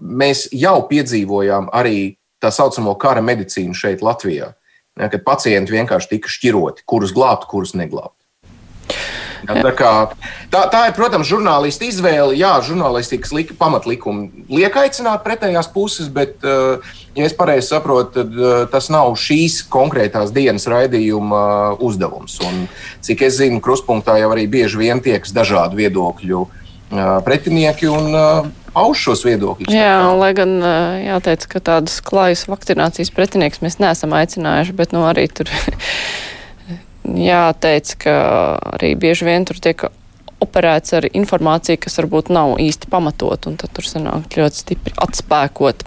mēs 0.00 0.46
jau 0.56 0.78
piedzīvojām 0.88 1.68
arī 1.76 2.16
tā 2.42 2.50
saucamo 2.50 2.96
kara 3.00 3.22
medicīnu 3.24 3.78
šeit, 3.78 4.02
Latvijā 4.02 4.52
ja, 4.98 5.08
kad 5.08 5.22
pacienti 5.26 5.74
vienkārši 5.76 6.16
tika 6.16 6.32
šķiroti, 6.32 6.84
kurus 6.88 7.14
glābt, 7.16 7.48
kurus 7.50 7.76
neglābt. 7.78 8.16
Ja, 9.42 9.56
tā, 9.58 9.70
kā, 9.74 9.92
tā, 10.52 10.60
tā 10.70 10.80
ir, 10.86 10.92
protams, 10.94 11.26
žurnālisti 11.26 11.88
izvēle. 11.90 12.36
Jā, 12.38 12.52
žurnālistikas 12.62 13.32
lika, 13.34 13.56
pamatlikumi 13.58 14.46
liek 14.52 14.76
aicināt 14.78 15.24
pretējās 15.24 15.66
puses, 15.74 16.06
bet, 16.14 16.36
eh, 16.46 16.92
ja 17.18 17.26
es 17.26 17.34
pareizi 17.34 17.72
saprotu, 17.72 18.20
tad 18.20 18.38
eh, 18.38 18.52
tas 18.70 18.86
nav 18.94 19.10
šīs 19.18 19.64
konkrētās 19.72 20.30
dienas 20.36 20.68
raidījuma 20.70 21.42
eh, 21.42 21.82
uzdevums. 21.88 22.38
Un, 22.46 22.68
cik 23.02 23.26
es 23.26 23.40
zinu, 23.40 23.58
kruspunktā 23.64 24.20
jau 24.22 24.30
arī 24.30 24.46
bieži 24.46 24.78
vien 24.78 25.02
tieks 25.02 25.34
dažādu 25.34 25.80
viedokļu 25.80 26.46
pretinieki. 27.26 27.88
Un, 27.88 28.52
pauž 28.74 29.06
šos 29.06 29.24
viedokļus. 29.28 29.72
Jā, 29.72 29.96
lai 30.18 30.32
gan 30.36 30.58
jāteic, 31.04 31.46
ka 31.52 31.62
tādas 31.64 32.00
klājas 32.04 32.46
vakcinācijas 32.50 33.12
pretinieks 33.14 33.62
mēs 33.64 33.78
neesam 33.82 34.14
aicinājuši, 34.16 34.76
bet 34.76 34.94
nu, 34.96 35.04
arī 35.08 35.28
tur 35.32 35.50
jāteic, 37.32 37.96
ka 38.04 38.14
arī 38.76 38.94
bieži 38.98 39.28
vien 39.28 39.48
tur 39.48 39.60
tiek 39.62 39.88
operēts 40.42 40.94
ar 40.98 41.06
informāciju, 41.06 41.80
kas 41.84 41.98
varbūt 42.00 42.32
nav 42.34 42.56
īsti 42.62 42.90
pamatot, 42.92 43.46
un 43.48 43.58
tad 43.60 43.72
tur 43.76 43.86
sanāk 43.86 44.36
ļoti 44.38 44.62
stipri 44.64 44.94
atspēkot. 45.04 45.84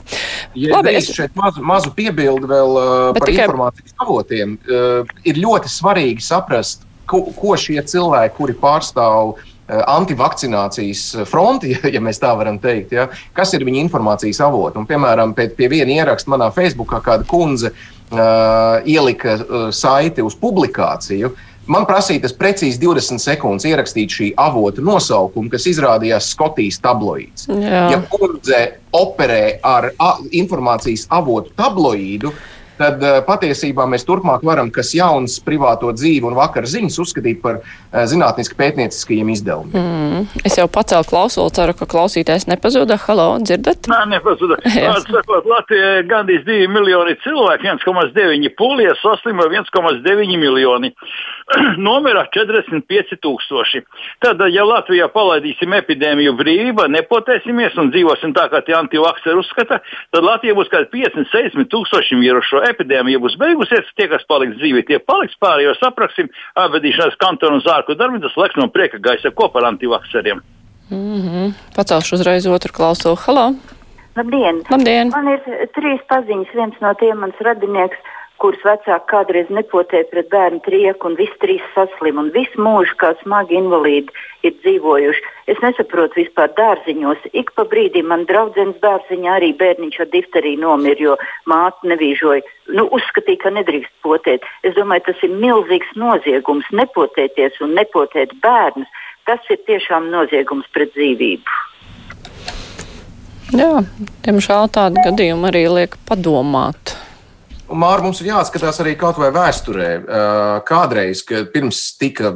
Ja 0.56 0.78
Labi, 0.78 0.96
es 1.00 1.12
šeit 1.16 1.36
mazu, 1.40 1.64
mazu 1.66 1.92
piebildu 1.96 2.50
vēl 2.52 2.80
uh, 2.80 2.94
par 3.18 3.28
tikai... 3.28 3.48
informācijas 3.50 3.98
avotiem. 4.06 4.58
Uh, 4.70 5.18
ir 5.28 5.42
ļoti 5.42 5.72
svarīgi 5.72 6.24
saprast, 6.24 6.86
ko, 7.10 7.26
ko 7.36 7.58
šie 7.60 7.82
cilvēki, 7.84 8.36
kuri 8.40 8.56
pārstāv 8.62 9.36
uh, 9.36 9.52
antivakcinācijas 9.68 11.04
fronti, 11.30 11.74
ja 11.96 12.02
mēs 12.04 12.22
tā 12.22 12.34
varam 12.38 12.60
teikt. 12.62 12.94
Ja? 12.96 13.10
Kas 13.38 13.56
ir 13.58 13.66
viņa 13.66 13.84
informācijas 13.86 14.44
avoti? 14.46 14.80
Un, 14.82 14.88
piemēram, 14.90 15.34
pie, 15.38 15.50
pie 15.58 15.70
viena 15.72 16.00
ieraksta 16.02 16.32
manā 16.34 16.52
Facebookā 16.54 17.02
kāda 17.06 17.28
kundze 17.30 17.74
uh, 17.74 18.86
ielika 18.86 19.38
uh, 19.40 19.68
saiti 19.74 20.26
uz 20.26 20.38
publikāciju. 20.40 21.34
Man 21.66 21.88
prasīja 21.90 22.28
tas 22.28 22.36
precīzi 22.38 22.78
20 22.78 23.18
sekundes 23.24 23.66
ierakstīt 23.66 24.14
šī 24.14 24.28
avota 24.38 24.84
nosaukumu, 24.86 25.50
kas 25.50 25.66
izrādījās 25.72 26.28
Skotijas 26.36 26.78
tabloīds. 26.84 27.48
Jā. 27.50 27.88
Ja 27.96 28.04
kundze 28.12 28.60
operē 28.94 29.58
ar 29.66 29.90
a, 29.98 30.12
informācijas 30.38 31.08
avotu 31.18 31.56
tabloīdu, 31.58 32.30
uh, 32.30 32.52
tad 32.80 33.04
uh, 33.04 33.20
patiesībā 33.26 33.86
mēs 33.90 34.06
turpmāk 34.08 34.44
varam 34.46 34.72
kas 34.74 34.94
jauns 34.96 35.38
privāto 35.44 35.92
dzīvi 35.96 36.28
un 36.30 36.38
vakar 36.38 36.68
ziņas 36.70 37.00
uzskatīt 37.04 37.42
par 37.44 37.62
uh, 37.62 38.04
zinātniski 38.10 38.58
pētnieciskajiem 38.60 39.32
izdevumiem. 39.36 39.76
Mm. 39.76 40.44
Es 40.48 40.58
jau 40.60 40.68
pacēlu 40.72 41.08
klausuli, 41.10 41.54
ceru, 41.56 41.76
ka 41.78 41.88
klausītājs 41.90 42.48
nepazuda. 42.52 43.00
Halo, 43.06 43.28
dzirdat? 43.44 43.90
Nē, 43.92 44.02
nepazuda. 44.16 44.60
Sakot, 45.06 45.48
Latvijā 45.50 45.92
ir 46.02 46.10
gandrīz 46.12 46.46
2 46.48 46.70
miljoni 46.72 47.18
cilvēku, 47.24 47.70
1,9 47.76 48.54
pūlies, 48.60 49.02
saslimo 49.04 49.48
1,9 49.52 50.40
miljoni. 50.42 50.94
Nomira 51.86 52.26
45 52.34 53.20
tūkstoši. 53.22 53.82
Tad, 54.24 54.42
ja 54.50 54.66
Latvijā 54.66 55.06
palaidīsim 55.14 55.76
epidēmiju 55.78 56.34
brīvībā, 56.40 56.88
nepotēsimies 56.94 57.78
un 57.82 57.92
dzīvosim 57.94 58.34
tā, 58.38 58.48
kā 58.50 58.64
tie 58.66 58.74
antivakseri 58.78 59.38
uzskata, 59.38 59.80
tad 60.16 60.26
Latvijā 60.26 60.56
būs 60.58 60.72
kaut 60.74 60.90
kādi 60.90 61.06
50-60 61.06 61.70
tūkstoši 61.70 62.18
mirušo 62.22 62.64
epidēmija 62.72 63.22
būs 63.22 63.38
beigusies, 63.42 63.94
tie, 63.94 64.10
kas 64.10 64.26
paliks 64.30 64.58
dzīvi, 64.58 64.88
tie 64.90 65.00
paliks 65.00 65.38
pārējos 65.42 65.86
apraksim, 65.86 66.32
apvedīšanās 66.66 67.20
kantonu 67.22 67.60
un 67.60 67.66
zārku 67.66 67.98
darbu, 68.00 68.24
tas 68.26 68.38
leks 68.42 68.58
no 68.58 68.70
prieka 68.74 68.98
gaisa 68.98 69.30
kopā 69.30 69.62
ar 69.62 69.70
antivakseriem. 69.74 70.42
Mm 70.90 71.22
-hmm. 71.22 71.54
Pacelšu 71.76 72.16
uzreiz 72.16 72.46
otru 72.48 72.74
klausulu. 72.74 73.16
Halo! 73.26 73.54
Labdien! 74.16 74.62
Labdien! 74.72 75.10
Man 75.10 75.28
ir 75.28 75.42
trīs 75.78 76.02
paziņas, 76.10 76.54
viens 76.56 76.76
no 76.82 76.94
tiem 76.94 77.18
mans 77.20 77.36
radinieks 77.40 77.98
kurus 78.42 78.64
vecāki 78.66 79.08
kādreiz 79.10 79.50
nepotēja 79.54 80.08
pret 80.12 80.30
bērnu 80.32 80.62
trieku, 80.66 81.10
un 81.10 81.18
visi 81.20 81.36
trīs 81.42 81.64
saslim, 81.76 82.20
un 82.22 82.32
visu 82.36 82.62
mūžu 82.62 82.96
kā 83.02 83.14
smagi 83.22 83.58
invalīdi 83.60 84.14
ir 84.46 84.56
dzīvojuši. 84.64 85.24
Es 85.52 85.62
nesaprotu 85.64 86.20
vispār 86.20 86.52
dārziņos. 86.58 87.30
Ik 87.34 87.54
pa 87.58 87.66
brīdim 87.70 88.10
man 88.12 88.26
draudzenes 88.30 88.82
dārziņā 88.84 89.38
arī 89.38 89.54
bērniņš 89.60 90.02
ar 90.04 90.12
difteriju 90.14 90.62
nomira, 90.64 91.02
jo 91.08 91.16
māte 91.50 91.90
nevīžoja. 91.92 92.44
Nu, 92.76 92.88
uzskatīja, 92.98 93.44
ka 93.46 93.54
nedrīkst 93.56 93.94
potēt. 94.06 94.46
Es 94.68 94.76
domāju, 94.78 95.08
tas 95.12 95.24
ir 95.26 95.38
milzīgs 95.38 95.96
noziegums 96.00 96.68
nepotēties 96.74 97.62
un 97.66 97.78
nepotēt 97.80 98.36
bērnus. 98.44 99.02
Tas 99.26 99.42
ir 99.50 99.62
tiešām 99.66 100.12
noziegums 100.14 100.68
pret 100.74 100.92
dzīvību. 100.94 101.62
Jā, 103.56 103.86
diemžēl 104.26 104.70
tādu 104.74 105.02
gadījumu 105.06 105.50
arī 105.50 105.66
liek 105.70 105.98
padomāt. 106.10 106.96
Māra, 107.66 108.04
mums 108.06 108.20
ir 108.22 108.30
jāatskatās 108.30 108.78
arī 108.84 108.94
kaut 109.00 109.18
vai 109.18 109.32
vēsturē. 109.34 109.88
Kādreiz, 110.68 111.24
kad 111.26 111.50
pirms 111.54 111.80
tika 111.98 112.36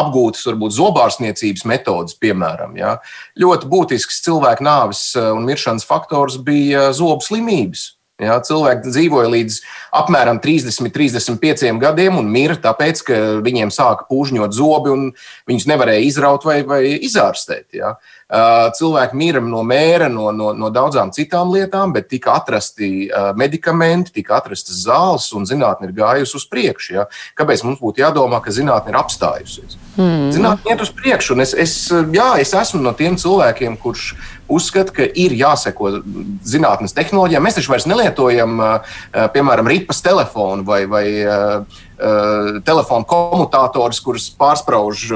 apgūtas 0.00 0.46
varbūt 0.48 0.74
zobārstniecības 0.74 1.66
metodas, 1.70 2.16
piemēram, 2.18 2.74
ja, 2.78 2.96
ļoti 3.38 3.70
būtisks 3.70 4.24
cilvēku 4.26 4.66
nāves 4.66 5.08
un 5.20 5.46
miršanas 5.46 5.86
faktors 5.86 6.40
bija 6.42 6.88
zobu 6.96 7.22
slimības. 7.22 7.95
Ja, 8.16 8.38
cilvēki 8.40 8.88
dzīvoja 8.88 9.28
līdz 9.28 9.56
apmēram 9.98 10.38
30, 10.40 10.88
35 10.94 11.74
gadiem 11.82 12.16
un 12.16 12.30
mirra 12.32 12.56
tāpēc, 12.64 13.02
ka 13.04 13.16
viņiem 13.44 13.68
sāka 13.74 14.06
pūžņot 14.08 14.54
zobi 14.56 14.92
un 14.94 15.02
viņus 15.50 15.66
nevarēja 15.68 16.06
izraut 16.06 16.46
vai, 16.48 16.62
vai 16.64 16.80
izārstēt. 16.96 17.66
Ja. 17.76 17.98
Cilvēki 18.78 19.18
mira 19.20 19.42
no 19.44 19.60
mēra, 19.68 20.08
no, 20.08 20.30
no, 20.32 20.54
no 20.56 20.70
daudzām 20.72 21.12
citām 21.12 21.52
lietām, 21.52 21.92
bet 21.92 22.08
tika 22.08 22.38
atrasti 22.40 23.10
medikamenti, 23.36 24.14
tika 24.16 24.38
atrastas 24.40 24.80
zāles 24.88 25.28
un 25.36 25.44
zinātnē 25.46 25.90
ir 25.90 25.94
gājusi 26.00 26.40
uz 26.40 26.48
priekšu. 26.48 26.96
Ja. 26.96 27.04
Kāpēc 27.36 27.66
mums 27.68 27.84
būtu 27.84 28.00
jādomā, 28.00 28.40
ka 28.40 28.54
zinātnē 28.56 28.94
ir 28.94 29.00
apstājusies? 29.02 29.76
Mm. 30.00 30.32
Zinātnē 30.32 30.72
iet 30.72 30.86
uz 30.88 30.94
priekšu, 30.96 31.36
un 31.36 31.44
es, 31.44 31.52
es, 31.52 31.76
jā, 31.92 32.32
es 32.40 32.56
esmu 32.56 32.80
no 32.80 32.96
tiem 32.96 33.20
cilvēkiem, 33.20 33.76
kurš 33.84 34.14
uzskata, 34.48 34.92
ka 34.94 35.06
ir 35.06 35.34
jāseko 35.36 35.90
zinātnes 36.46 36.94
tehnoloģijām. 36.96 37.44
Mēs 37.46 37.58
taču 37.58 37.72
vairs 37.72 37.88
nelietojam, 37.90 38.58
piemēram, 39.34 39.70
ripas 39.72 40.02
telefonu 40.04 40.66
vai, 40.66 40.82
vai 40.90 41.06
telefonu 42.66 43.08
komutātorus, 43.08 44.02
kurus 44.04 44.28
pārsprauž 44.38 45.06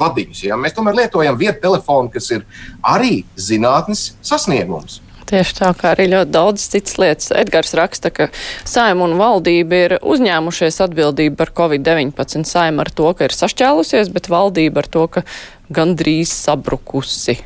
vadiņus. 0.00 0.46
Ja? 0.48 0.56
Mēs 0.60 0.76
tomēr 0.76 1.02
lietojam 1.02 1.36
vietu 1.40 1.60
telefonu, 1.66 2.10
kas 2.14 2.30
ir 2.34 2.46
arī 2.82 3.22
zinātnes 3.36 4.14
sasniegums. 4.24 5.02
Tieši 5.28 5.58
tā 5.58 5.68
kā 5.76 5.90
arī 5.92 6.06
ļoti 6.08 6.32
daudz 6.32 6.62
citas 6.72 6.94
lietas. 6.96 7.28
Edgars 7.36 7.74
raksta, 7.76 8.08
ka 8.08 8.30
saima 8.64 9.04
un 9.04 9.18
valdība 9.20 9.80
ir 9.84 9.94
uzņēmušies 10.00 10.80
atbildību 10.86 11.36
par 11.36 11.52
Covid-19. 11.58 12.48
Saima 12.48 12.86
ar 12.86 12.90
to, 12.96 13.10
ka 13.12 13.28
ir 13.28 13.36
sašķēlusies, 13.36 14.08
bet 14.14 14.30
valdība 14.32 14.80
ar 14.80 14.88
to, 14.88 15.04
ka 15.12 15.26
gandrīz 15.68 16.32
sabrukusi. 16.32 17.36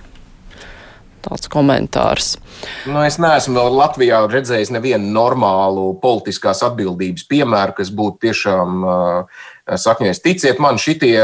Tāds 1.23 1.47
komentārs. 1.51 2.35
Nu, 2.91 2.99
es 3.07 3.19
neesmu 3.23 3.55
vēl 3.55 3.77
Latvijā 3.79 4.23
redzējis 4.31 4.73
nevienu 4.75 5.13
normālu 5.15 5.93
politiskās 6.03 6.65
atbildības 6.67 7.29
piemēru, 7.31 7.77
kas 7.79 7.93
būtu 7.95 8.27
tiešām 8.27 8.83
uh, 8.83 9.45
sakņojies. 9.71 10.23
Ticiet 10.25 10.63
man, 10.63 10.81
šitie, 10.83 11.15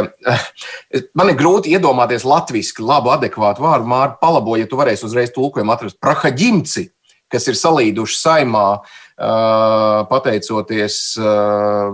man 1.18 1.32
ir 1.32 1.38
grūti 1.38 1.74
iedomāties 1.74 2.26
latviešu 2.28 2.86
labu, 2.86 3.10
adekvātu 3.16 3.64
vārdu. 3.64 3.90
Mārķi, 3.90 4.20
palabo, 4.22 4.54
ja 4.60 4.68
tu 4.70 4.78
varēsi 4.78 5.06
uzreiz 5.08 5.34
tulkojumu 5.34 5.74
atrast. 5.74 5.98
Prahaģimci, 6.02 6.88
kas 7.32 7.50
ir 7.50 7.58
salīduši 7.58 8.20
saimā, 8.22 8.66
uh, 8.78 10.06
pateicoties 10.10 11.00
uh, 11.18 11.90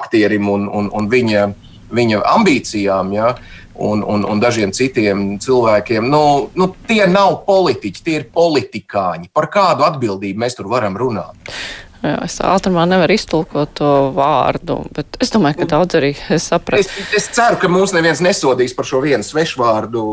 aktierim 0.00 0.50
un, 0.50 0.66
un, 0.66 0.90
un 0.90 1.10
viņa, 1.12 1.46
viņa 1.94 2.24
ambīcijām. 2.34 3.14
Ja? 3.14 3.36
Un, 3.74 4.02
un, 4.02 4.24
un 4.30 4.42
dažiem 4.42 4.72
citiem 4.74 5.24
cilvēkiem. 5.42 6.06
Nu, 6.10 6.50
nu, 6.54 6.68
tie 6.88 7.04
nav 7.10 7.40
politiķi, 7.46 8.04
tie 8.04 8.18
ir 8.20 8.28
politikāņi. 8.34 9.30
Par 9.34 9.50
kādu 9.52 9.86
atbildību 9.86 10.44
mēs 10.44 10.58
tur 10.58 10.70
varam 10.72 10.98
runāt? 11.00 11.54
Jā, 12.04 12.18
es 12.26 12.36
ātrumā 12.44 12.84
nevaru 12.88 13.16
iztulkot 13.16 13.70
to 13.80 13.90
vārdu, 14.12 14.82
bet 14.92 15.16
es 15.24 15.32
domāju, 15.32 15.62
ka 15.62 15.70
daudz 15.70 15.96
arī 15.96 16.12
saprast. 16.36 16.92
Es, 17.00 17.14
es 17.16 17.30
ceru, 17.32 17.56
ka 17.62 17.70
mūs 17.72 17.94
neviens 17.96 18.20
nesodīs 18.24 18.76
par 18.76 18.88
šo 18.88 19.00
vienu 19.06 19.24
svešvārdu. 19.24 20.04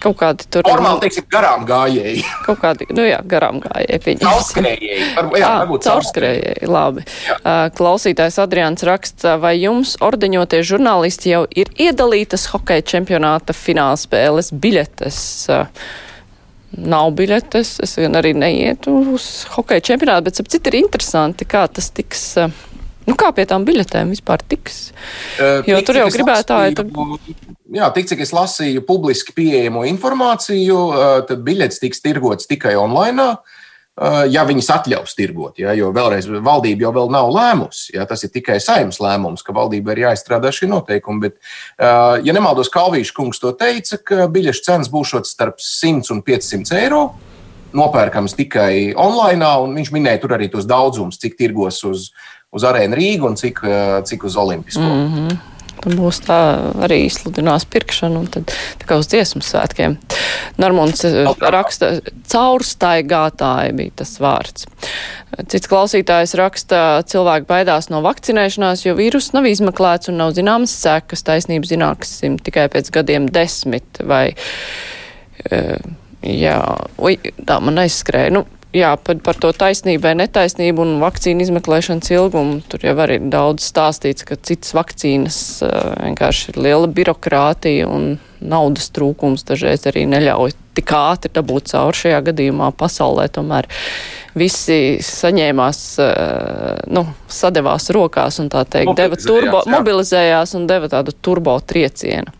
Kaut 0.00 0.16
kādi 0.20 0.46
tur 0.48 0.64
ir. 0.64 0.72
Normāli, 0.72 1.04
teiksim, 1.04 1.26
garām 1.32 1.64
gājēji. 1.68 2.24
Kaut 2.46 2.60
kādi, 2.62 2.88
nu 2.96 3.04
jā, 3.04 3.20
garām 3.28 3.60
gājēji. 3.64 4.18
Caurskriejēji. 4.22 5.08
Jā, 5.40 5.50
varbūt 5.62 5.88
caurskriejēji, 5.88 6.68
labi. 6.70 7.06
Jā. 7.28 7.56
Klausītājs 7.76 8.40
Adrians 8.40 8.86
raksta, 8.88 9.36
vai 9.42 9.56
jums 9.60 9.96
ordeņotie 10.04 10.62
žurnālisti 10.72 11.34
jau 11.34 11.42
ir 11.52 11.72
iedalītas 11.80 12.48
hokeja 12.54 12.86
čempionāta 12.94 13.56
finālspēles 13.56 14.54
biļetes? 14.56 15.20
Uh, 15.52 15.90
nav 16.76 17.10
biļetes, 17.18 17.78
es 17.84 17.96
arī 17.98 18.32
neietu 18.36 18.94
uz 19.14 19.28
hokeja 19.56 19.82
čempionātu, 19.90 20.28
bet 20.28 20.42
ap 20.42 20.50
citu 20.52 20.70
ir 20.70 20.80
interesanti, 20.84 21.48
kā 21.48 21.66
tas 21.68 21.90
tiks. 21.94 22.24
Eh, 22.40 22.58
nu, 23.10 23.18
kā 23.18 23.32
pie 23.36 23.44
tām 23.50 23.66
biļetēm 23.68 24.14
vispār 24.14 24.42
tiks? 24.46 24.82
Jo 25.38 25.80
tik, 25.80 25.86
tur 25.90 26.00
jau 26.00 26.08
gribētāji. 26.14 26.78
Lasīju, 26.80 27.54
jā, 27.76 27.92
tik 27.94 28.10
cik 28.14 28.22
es 28.24 28.34
lasīju 28.36 28.86
publiski 28.88 29.34
pieejamo 29.36 29.84
informāciju, 29.90 30.82
tad 31.28 31.42
biļetes 31.46 31.82
tiks 31.82 32.06
tirgotas 32.06 32.48
tikai 32.50 32.78
online. 32.78 33.34
Ja 34.32 34.46
viņas 34.48 34.70
atļaus 34.72 35.12
tirgot. 35.12 35.58
Ja, 35.60 35.74
jo 35.76 35.90
vēlreiz 35.92 36.24
valdība 36.30 36.86
jau 36.86 36.92
vēl 36.96 37.10
nav 37.12 37.26
lēmusi. 37.34 37.90
Ja, 37.98 38.06
tas 38.08 38.22
ir 38.24 38.30
tikai 38.32 38.56
saimnes 38.62 38.96
lēmums, 39.02 39.42
ka 39.44 39.52
valdībai 39.52 39.92
ir 39.92 40.06
jāizstrādā 40.06 40.48
šie 40.56 40.70
noteikumi. 40.70 41.26
Bet, 41.26 41.36
ja 41.76 42.32
nemaldos, 42.32 42.70
Kalvīša 42.72 43.12
kungs 43.18 43.42
to 43.42 43.52
teica, 43.60 43.98
ka 44.00 44.30
biļešu 44.32 44.64
cenas 44.64 44.88
būs 44.88 45.12
starp 45.28 45.60
100 45.60 46.14
un 46.14 46.22
500 46.24 46.78
eiro. 46.80 47.02
Nopērkams 47.76 48.38
tikai 48.38 48.94
online, 48.98 49.46
un 49.66 49.76
viņš 49.76 49.92
minēja 49.94 50.22
tur 50.24 50.32
arī 50.38 50.48
tos 50.50 50.64
daudzumus, 50.70 51.20
cik 51.20 51.36
tirgos 51.38 51.84
uz, 51.84 52.08
uz 52.56 52.66
arēnu 52.66 52.98
Rīgu 52.98 53.30
un 53.30 53.38
cik, 53.38 53.62
eh, 53.64 53.94
cik 54.06 54.26
uz 54.26 54.36
Olimpisko. 54.36 54.82
Mm 54.82 55.14
-hmm. 55.14 55.38
Tad 55.80 55.94
būs 55.96 56.18
tā 56.26 56.38
arī 56.84 57.06
izsludinās 57.06 57.64
pirkšana 57.64 58.18
un 58.18 58.26
tad 58.26 58.52
tā 58.78 58.84
kā 58.86 58.98
uz 58.98 59.06
dziesmu 59.08 59.40
svētkiem. 59.40 59.96
Normons 60.58 61.04
eh, 61.04 61.28
raksta, 61.40 62.00
caurstaigātāji 62.28 63.72
bija 63.72 63.90
tas 63.96 64.18
vārds. 64.20 64.66
Cits 65.48 65.68
klausītājs 65.68 66.34
raksta, 66.34 67.02
cilvēki 67.06 67.46
baidās 67.46 67.88
no 67.88 68.02
vakcinēšanās, 68.02 68.84
jo 68.84 68.94
vīrus 68.94 69.32
nav 69.32 69.46
izmeklēts 69.46 70.08
un 70.08 70.16
nav 70.16 70.32
zināmas 70.32 70.74
sekas. 70.74 71.22
Taisnība 71.22 71.66
zināksim 71.66 72.38
tikai 72.38 72.68
pēc 72.68 72.90
gadiem 72.90 73.26
desmit 73.26 74.02
vai. 74.04 74.34
Uh, 75.50 75.78
jā, 76.22 76.60
ui, 76.98 77.16
tā 77.46 77.60
man 77.60 77.78
aizskrēja. 77.78 78.30
Nu, 78.30 78.44
jā, 78.76 78.90
par, 79.04 79.18
par 79.24 79.38
to 79.40 79.50
taisnību 79.56 80.04
vai 80.04 80.14
netaisnību 80.20 80.84
un 80.84 80.96
vakcīnu 81.02 81.44
izmeklēšanas 81.46 82.12
ilgumu. 82.14 82.60
Tur 82.70 82.86
jau 82.86 82.96
arī 83.04 83.18
daudz 83.32 83.66
stāstīts, 83.70 84.26
ka 84.28 84.38
citas 84.38 84.74
vakcīnas 84.76 85.38
uh, 85.66 85.76
vienkārši 86.04 86.52
ir 86.52 86.60
liela 86.68 86.90
birokrātija 86.90 87.88
un 87.90 88.12
naudas 88.40 88.88
trūkums 88.94 89.44
dažreiz 89.48 89.84
arī 89.90 90.06
neļauj 90.08 90.54
tik 90.78 90.94
ātri 90.96 91.32
dabūt 91.34 91.72
cauri 91.72 92.02
šajā 92.04 92.22
gadījumā 92.30 92.70
pasaulē. 92.78 93.28
Tomēr 93.34 93.68
visi 94.38 94.98
saņēmās, 95.04 95.80
uh, 96.02 96.82
nu, 96.94 97.04
sadevās 97.30 97.90
rokās 97.94 98.40
un 98.42 98.50
tā 98.52 98.64
teikt, 98.68 98.92
deva 98.98 99.18
turbo, 99.18 99.62
jā. 99.64 99.74
mobilizējās 99.74 100.54
un 100.58 100.66
deva 100.70 100.90
tādu 100.92 101.14
turbo 101.22 101.56
triecienu. 101.60 102.32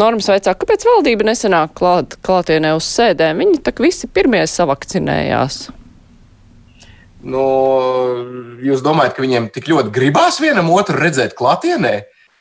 Normas 0.00 0.30
veicā, 0.30 0.54
kāpēc 0.56 0.86
valdība 0.88 1.28
nesenāk 1.28 1.74
klāt, 1.78 2.18
klātienē 2.24 2.74
uz 2.78 2.88
sēdēm? 2.88 3.42
Viņi 3.44 3.62
tak 3.66 3.82
visi 3.84 4.08
pirmie 4.10 4.44
savakcinējās. 4.48 5.66
Nu, 7.28 7.44
jūs 8.62 8.84
domājat, 8.84 9.16
ka 9.16 9.24
viņiem 9.24 9.50
tik 9.54 9.68
ļoti 9.72 9.90
gribās 9.94 10.38
vienam 10.42 10.70
otru 10.70 11.00
redzēt 11.00 11.34
klātienē? 11.38 11.96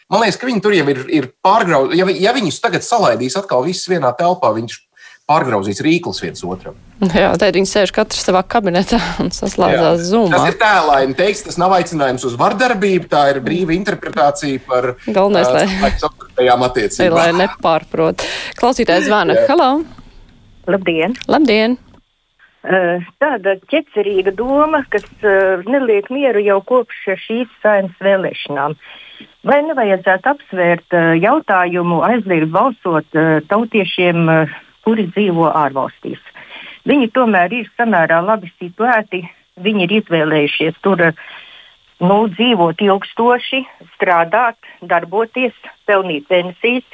Man 0.07 0.23
liekas, 0.23 0.37
ka 0.39 0.47
viņi 0.47 0.61
tur 0.63 0.75
jau 0.77 0.85
ir, 0.93 0.99
ir 1.11 1.25
pārgraužuši. 1.43 1.97
Ja, 1.99 2.05
ja 2.29 2.33
viņus 2.35 2.61
tagad 2.63 2.85
salaidīs 2.85 3.35
atkal 3.39 3.65
visus 3.65 3.89
vienā 3.91 4.13
telpā, 4.15 4.53
viņš 4.55 4.77
pārgrauzīs 5.27 5.81
rīklus 5.83 6.21
viens 6.23 6.43
otram. 6.47 6.77
Jā, 7.11 7.33
tad 7.37 7.57
viņi 7.57 7.67
sēž 7.69 7.91
katrs 7.93 8.23
savā 8.25 8.41
kabinetā 8.47 8.97
un 9.21 9.27
saslēdzās 9.35 10.05
zumā. 10.07 10.33
Tas 10.33 10.53
ir 10.53 10.59
tēlaini 10.61 11.17
teiks, 11.19 11.43
tas 11.45 11.59
nav 11.61 11.75
aicinājums 11.75 12.23
uz 12.29 12.37
vardarbību, 12.39 13.09
tā 13.11 13.25
ir 13.33 13.41
brīva 13.45 13.75
interpretācija 13.75 14.63
par 14.65 14.93
galvenais, 15.05 15.51
lai 15.51 15.91
sapratējām 15.99 16.63
attiecībām. 16.69 17.17
Lai 17.19 17.33
nepārprot. 17.43 18.23
Klausītājs 18.57 19.09
zvana. 19.09 19.35
Halo! 19.51 19.71
Labdien! 20.67 21.13
Labdien! 21.31 21.75
Tāda 23.21 23.53
ķecerīga 23.71 24.33
doma, 24.35 24.81
kas 24.91 25.05
neliek 25.67 26.09
mieru 26.11 26.41
jau 26.43 26.57
kopš 26.67 27.05
šīs 27.27 27.51
saimnes 27.63 27.99
vēlēšanām. 28.03 28.75
Vai 29.47 29.59
nevajadzētu 29.69 30.31
apsvērt 30.33 30.97
jautājumu 31.21 32.01
aizliegt 32.03 32.49
balsot 32.51 33.07
tautiešiem 33.47 34.25
kuri 34.87 35.09
dzīvo 35.11 35.49
ārvalstīs. 35.51 36.21
Viņi 36.87 37.11
tomēr 37.15 37.51
ir 37.51 37.67
samērā 37.75 38.21
labi 38.23 38.47
situēti, 38.55 39.25
viņi 39.59 39.83
ir 39.87 39.95
izvēlējušies 39.99 40.79
tur 40.85 41.03
nu, 41.99 42.17
dzīvot 42.31 42.81
ilgstoši, 42.85 43.63
strādāt, 43.97 44.57
darboties, 44.81 45.55
pelnīt 45.89 46.29
pensijas. 46.31 46.87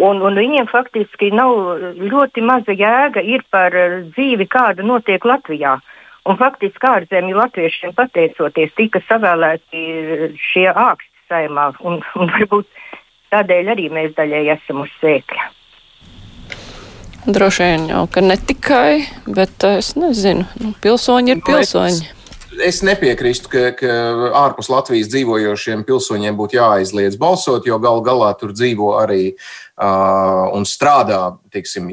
Un, 0.00 0.22
un 0.24 0.38
viņiem 0.38 0.68
faktiski 0.70 1.28
nav 1.34 1.82
ļoti 1.98 2.44
maza 2.46 2.72
jēga 2.72 3.24
par 3.52 3.74
dzīvi, 4.14 4.46
kāda 4.48 4.86
notiek 4.86 5.24
Latvijā. 5.24 5.76
Un 6.28 6.36
faktiski 6.40 6.86
ārzemju 6.86 7.36
latviešiem 7.36 7.92
pateicoties 7.96 8.72
tika 8.76 9.00
savēlēti 9.08 10.36
šie 10.52 10.68
āksti 10.70 11.28
saimā, 11.28 11.72
un, 11.84 12.00
un 12.16 12.32
varbūt 12.32 12.68
tādēļ 13.34 13.72
arī 13.74 13.88
mēs 13.92 14.14
daļai 14.16 14.46
esam 14.56 14.84
uz 14.86 14.92
sēkļa. 15.02 15.59
Droši 17.26 17.66
vien 17.66 17.90
jau, 17.90 18.06
ka 18.08 18.22
ne 18.24 18.36
tikai, 18.36 19.02
bet 19.28 19.66
eh, 19.68 19.80
es 19.82 19.92
nezinu, 19.98 20.46
nu, 20.62 20.72
pilsoņi 20.80 21.34
ir 21.34 21.42
nu, 21.42 21.44
pilsoņi. 21.50 22.00
Es, 22.00 22.20
es 22.64 22.78
nepiekrīstu, 22.86 23.50
ka, 23.52 23.64
ka 23.76 23.96
ārpus 24.40 24.70
Latvijas 24.72 25.10
dzīvojošiem 25.12 25.84
pilsoņiem 25.88 26.38
būtu 26.38 26.56
jāaizliedz 26.56 27.18
balsot, 27.20 27.68
jo 27.68 27.76
galu 27.82 28.00
galā 28.06 28.30
tur 28.40 28.54
dzīvo 28.56 28.94
arī 29.02 29.34
uh, 29.34 30.48
un 30.56 30.64
strādā 30.68 31.20
teiksim, 31.52 31.92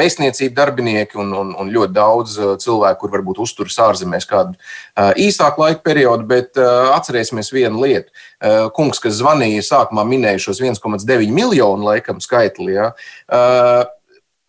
vēstniecību 0.00 0.56
darbinieki 0.56 1.20
un, 1.20 1.36
un, 1.36 1.52
un 1.60 1.72
ļoti 1.76 1.96
daudz 2.00 2.40
cilvēku, 2.64 3.02
kur 3.04 3.14
varbūt 3.18 3.44
uzturas 3.44 3.76
ārzemēs 3.90 4.28
kādu 4.30 4.56
uh, 4.56 5.12
īsāku 5.20 5.66
laika 5.66 5.84
periodu. 5.84 6.28
Bet 6.32 6.56
uh, 6.56 6.94
atcerēsimies 6.96 7.52
vienu 7.52 7.84
lietu. 7.84 8.08
Uh, 8.40 8.68
kungs, 8.72 9.02
kas 9.04 9.20
zvanīja, 9.20 9.68
sākumā 9.68 10.08
minēja 10.08 10.46
šos 10.48 10.64
1,9 10.64 11.32
miljonu 11.34 11.92
laikam 11.92 12.24
skaitli. 12.24 12.72
Ja, 12.80 12.92
uh, 13.28 13.88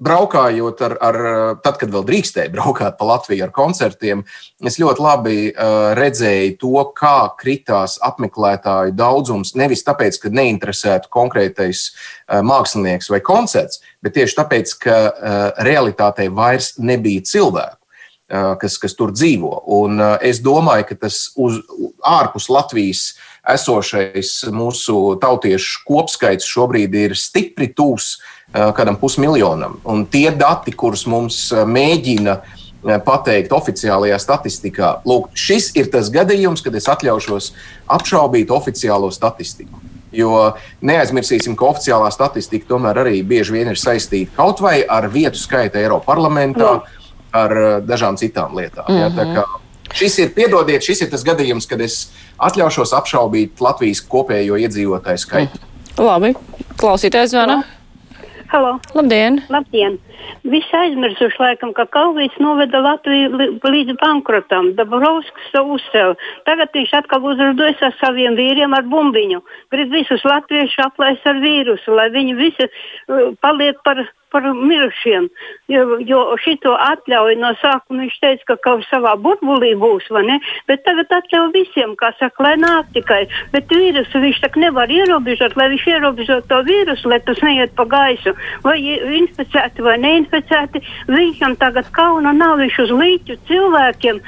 braukājot 0.01 0.81
ar, 0.85 0.95
ar, 1.03 1.17
tad, 1.61 1.77
kad 1.81 1.91
vēl 1.93 2.05
drīkstēja 2.07 2.51
braukāt 2.53 2.97
pa 2.97 3.07
Latviju 3.07 3.45
ar 3.45 3.53
koncertiem, 3.55 4.23
es 4.65 4.79
ļoti 4.81 5.03
labi 5.03 5.35
redzēju 5.97 6.55
to, 6.61 6.85
kā 6.97 7.17
kritās 7.39 7.97
apmeklētāju 8.05 8.95
daudzums. 8.97 9.53
Nevis 9.59 9.85
tāpēc, 9.87 10.17
ka 10.23 10.33
neinteresētu 10.33 11.11
konkrētais 11.13 11.89
mākslinieks 12.27 13.11
vai 13.13 13.21
koncerts, 13.25 13.83
bet 14.01 14.17
tieši 14.17 14.39
tāpēc, 14.41 14.73
ka 14.81 14.97
realitātei 15.61 16.31
vairs 16.33 16.75
nebija 16.81 17.27
cilvēku. 17.33 17.77
Kas, 18.31 18.77
kas 18.79 18.93
tur 18.95 19.11
dzīvo. 19.11 19.49
Un, 19.75 19.99
es 20.23 20.37
domāju, 20.39 20.85
ka 20.87 20.95
tas 21.01 21.33
uz, 21.35 21.57
ārpus 22.07 22.45
Latvijas 22.47 23.01
esošais 23.43 24.29
mūsu 24.55 25.17
tautiešu 25.19 25.81
kopskaits 25.83 26.47
šobrīd 26.47 26.95
ir 26.95 27.17
stipri 27.19 27.67
tūs 27.75 28.13
uh, 28.13 28.40
kādam 28.53 28.97
pusmiljonam. 28.99 29.79
Un 29.87 30.05
tie 30.11 30.31
dati, 30.35 30.73
kurus 30.75 31.05
mums 31.07 31.51
mēģina 31.51 32.39
pateikt 33.05 33.53
oficiālajā 33.53 34.17
statistikā, 34.19 34.95
lūk, 35.05 35.29
šis 35.37 35.69
ir 35.77 35.91
tas 35.93 36.09
gadījums, 36.13 36.63
kad 36.65 36.75
es 36.75 36.89
atļaušos 36.89 37.51
apšaubīt 37.93 38.51
oficiālo 38.51 39.11
statistiku. 39.13 39.79
Jo 40.11 40.57
neaizmirsīsim, 40.83 41.55
ka 41.55 41.69
oficiālā 41.69 42.09
statistika 42.11 42.73
tomēr 42.73 42.99
arī 43.05 43.21
bieži 43.23 43.55
vien 43.55 43.71
ir 43.71 43.79
saistīta 43.79 44.35
kaut 44.35 44.59
vai 44.59 44.81
ar 44.83 45.07
vietu 45.13 45.39
skaitu 45.39 45.79
Eiropas 45.79 46.09
parlamentā, 46.09 46.73
Jā. 46.81 47.11
ar 47.31 47.55
dažām 47.87 48.17
citām 48.19 48.57
lietām. 48.57 48.89
Mm 48.89 49.15
-hmm. 49.15 49.35
ja. 49.35 49.45
Šis 49.93 50.17
ir, 50.19 50.33
piedodiet, 50.35 50.83
šis 50.83 51.01
ir 51.01 51.09
tas 51.11 51.23
gadījums, 51.23 51.67
kad 51.67 51.81
es 51.81 52.09
atļaušos 52.39 52.93
apšaubīt 52.95 53.59
Latvijas 53.59 54.01
kopējo 54.01 54.55
iedzīvotāju 54.55 55.17
skaitu. 55.17 55.59
Mm. 55.59 56.05
Labi, 56.05 56.35
klausītājs 56.79 57.33
zvana. 57.35 57.63
Halo. 58.51 58.79
Labdien! 58.93 59.37
Labdien. 59.47 59.93
Visi 60.43 60.75
aizmirsuši, 60.75 61.37
laikam, 61.39 61.69
ka 61.71 61.85
Kalvijas 61.87 62.33
noveda 62.43 62.81
Latviju 62.83 63.29
līdz 63.63 63.95
bankrotam. 64.01 64.73
Dabrovskis 64.75 65.53
to 65.53 65.61
uzcēla. 65.77 66.17
Tagad 66.49 66.75
viņš 66.75 66.91
atkal 66.99 67.29
uzrunājas 67.31 67.79
ar 67.87 67.95
saviem 68.01 68.35
vīriem 68.35 68.75
ar 68.75 68.83
bumbiņu. 68.91 69.39
Grib 69.71 69.95
visus 69.95 70.27
latviešus 70.27 70.83
aplaist 70.83 71.31
ar 71.31 71.39
vīrusu, 71.39 71.95
lai 71.95 72.09
viņi 72.11 72.35
visi 72.41 72.67
uh, 72.67 73.31
paliek 73.39 73.79
par 73.87 74.03
par 74.31 74.47
mirušiem. 74.55 75.27
Jo, 75.71 75.97
jo 76.07 76.21
šito 76.43 76.73
atļauju 76.75 77.37
no 77.41 77.51
sākuma 77.61 78.05
viņš 78.05 78.17
teica, 78.23 78.47
ka 78.51 78.57
kaut 78.65 78.85
savā 78.89 79.13
burbulī 79.19 79.73
būs, 79.79 80.07
vai 80.13 80.23
ne? 80.27 80.37
Bet 80.69 80.83
tagad 80.87 81.11
atļauj 81.19 81.51
visiem, 81.55 81.95
kā 81.99 82.11
saka, 82.19 82.45
lai 82.47 82.55
nāk 82.59 82.91
tikai. 82.95 83.21
Bet 83.53 83.71
vīrusu 83.71 84.23
viņš 84.23 84.41
tak 84.45 84.57
nevar 84.61 84.91
ierobežot, 84.91 85.55
lai 85.59 85.69
viņš 85.73 85.87
ierobežot 85.93 86.47
to 86.51 86.61
vīrusu, 86.67 87.11
lai 87.11 87.19
tas 87.27 87.41
neiet 87.45 87.75
pa 87.77 87.85
gaisu. 87.91 88.35
Vai 88.65 88.77
inficēti 89.21 89.85
vai 89.85 89.97
neinficēti, 90.01 90.83
viņam 91.11 91.57
tagad 91.61 91.91
kauna 91.95 92.33
nav 92.35 92.57
viņš 92.61 92.79
uz 92.85 92.95
līķu 93.01 93.37
cilvēkiem, 93.49 94.21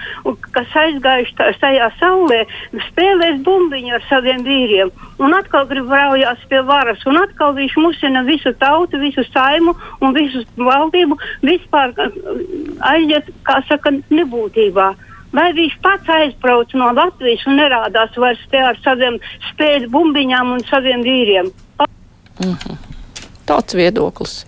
kas 0.55 0.77
aizgājuši 0.83 1.59
tajā 1.61 1.89
saulē, 1.99 2.43
spēlēs 2.89 3.41
bumbiņu 3.45 3.97
ar 3.97 4.07
saviem 4.09 4.43
vīriem. 4.47 4.91
Un 5.23 5.35
atkal 5.37 5.67
grib 5.69 5.91
raujās 5.93 6.41
pie 6.49 6.61
varas, 6.67 7.03
un 7.07 7.19
atkal 7.21 7.53
viņš 7.55 7.75
musina 7.79 8.23
visu 8.27 8.51
tautu, 8.59 8.99
visu 8.99 9.23
saimu 9.29 9.75
un 10.03 10.15
visu 10.17 10.43
valdību 10.59 11.17
vispār 11.45 11.93
aiziet, 12.93 13.31
kā 13.47 13.59
saka, 13.69 13.95
nebūtībā. 14.13 14.93
Vai 15.33 15.49
viņš 15.57 15.77
pats 15.81 16.09
aizbrauc 16.13 16.73
no 16.77 16.91
Latvijas 16.93 17.45
un 17.49 17.57
nerādās 17.57 18.17
vairs 18.21 18.41
te 18.51 18.61
ar 18.61 18.77
saviem 18.85 19.17
spēļu 19.49 19.89
bumbiņām 19.93 20.55
un 20.57 20.65
saviem 20.69 21.01
vīriem? 21.05 21.49
Mm 22.43 22.53
-hmm. 22.53 22.77
Tāds 23.43 23.75
viedoklis. 23.75 24.45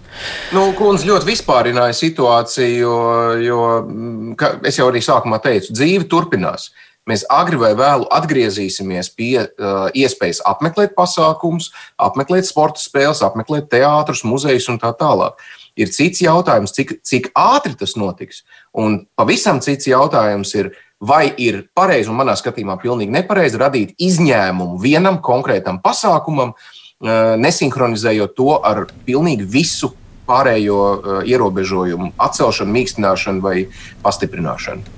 Nu, 0.56 0.70
Kundze 0.78 1.08
ļoti 1.10 1.28
vispārināja 1.28 1.96
situāciju, 1.98 2.80
jo, 2.80 3.00
jo 3.44 3.62
mm, 3.82 4.36
es 4.64 4.80
jau 4.80 4.88
arī 4.88 5.02
sākumā 5.04 5.42
teicu, 5.44 5.74
dzīve 5.76 6.08
turpinās. 6.08 6.70
Mēs 7.06 7.22
agri 7.30 7.60
vai 7.62 7.76
vēlu 7.78 8.08
atgriezīsimies 8.14 9.12
pie 9.14 9.36
uh, 9.44 9.92
iespējas 9.94 10.40
apmeklēt 10.50 10.96
pasākumus, 10.98 11.70
apmeklēt 12.02 12.48
sporta 12.50 12.82
spēles, 12.82 13.22
apmeklēt 13.26 13.70
teātrus, 13.70 14.24
muzejus 14.26 14.72
un 14.74 14.80
tā 14.82 14.90
tālāk. 14.98 15.38
Ir 15.78 15.92
cits 15.94 16.24
jautājums, 16.24 16.74
cik, 16.74 16.96
cik 17.06 17.30
ātri 17.38 17.76
tas 17.78 17.94
notiks. 18.00 18.42
Un 18.74 19.04
pavisam 19.20 19.62
cits 19.62 19.86
jautājums 19.92 20.56
ir, 20.58 20.72
vai 20.98 21.28
ir 21.38 21.68
pareizi, 21.78 22.10
un 22.10 22.18
manā 22.18 22.34
skatījumā 22.40 22.80
pilnīgi 22.82 23.14
nepareizi, 23.14 23.62
radīt 23.62 23.94
izņēmumu 24.02 24.82
vienam 24.82 25.22
konkrētam 25.22 25.84
pasākumam, 25.86 26.56
uh, 26.58 27.36
nesinhronizējot 27.38 28.34
to 28.34 28.58
ar 28.66 28.88
pilnīgi 29.06 29.46
visu 29.46 29.94
pārējo 30.26 30.82
uh, 30.82 31.18
ierobežojumu 31.22 32.16
atcelšanu, 32.18 32.80
mīkstināšanu 32.80 33.46
vai 33.46 33.60
pastiprināšanu. 34.02 34.96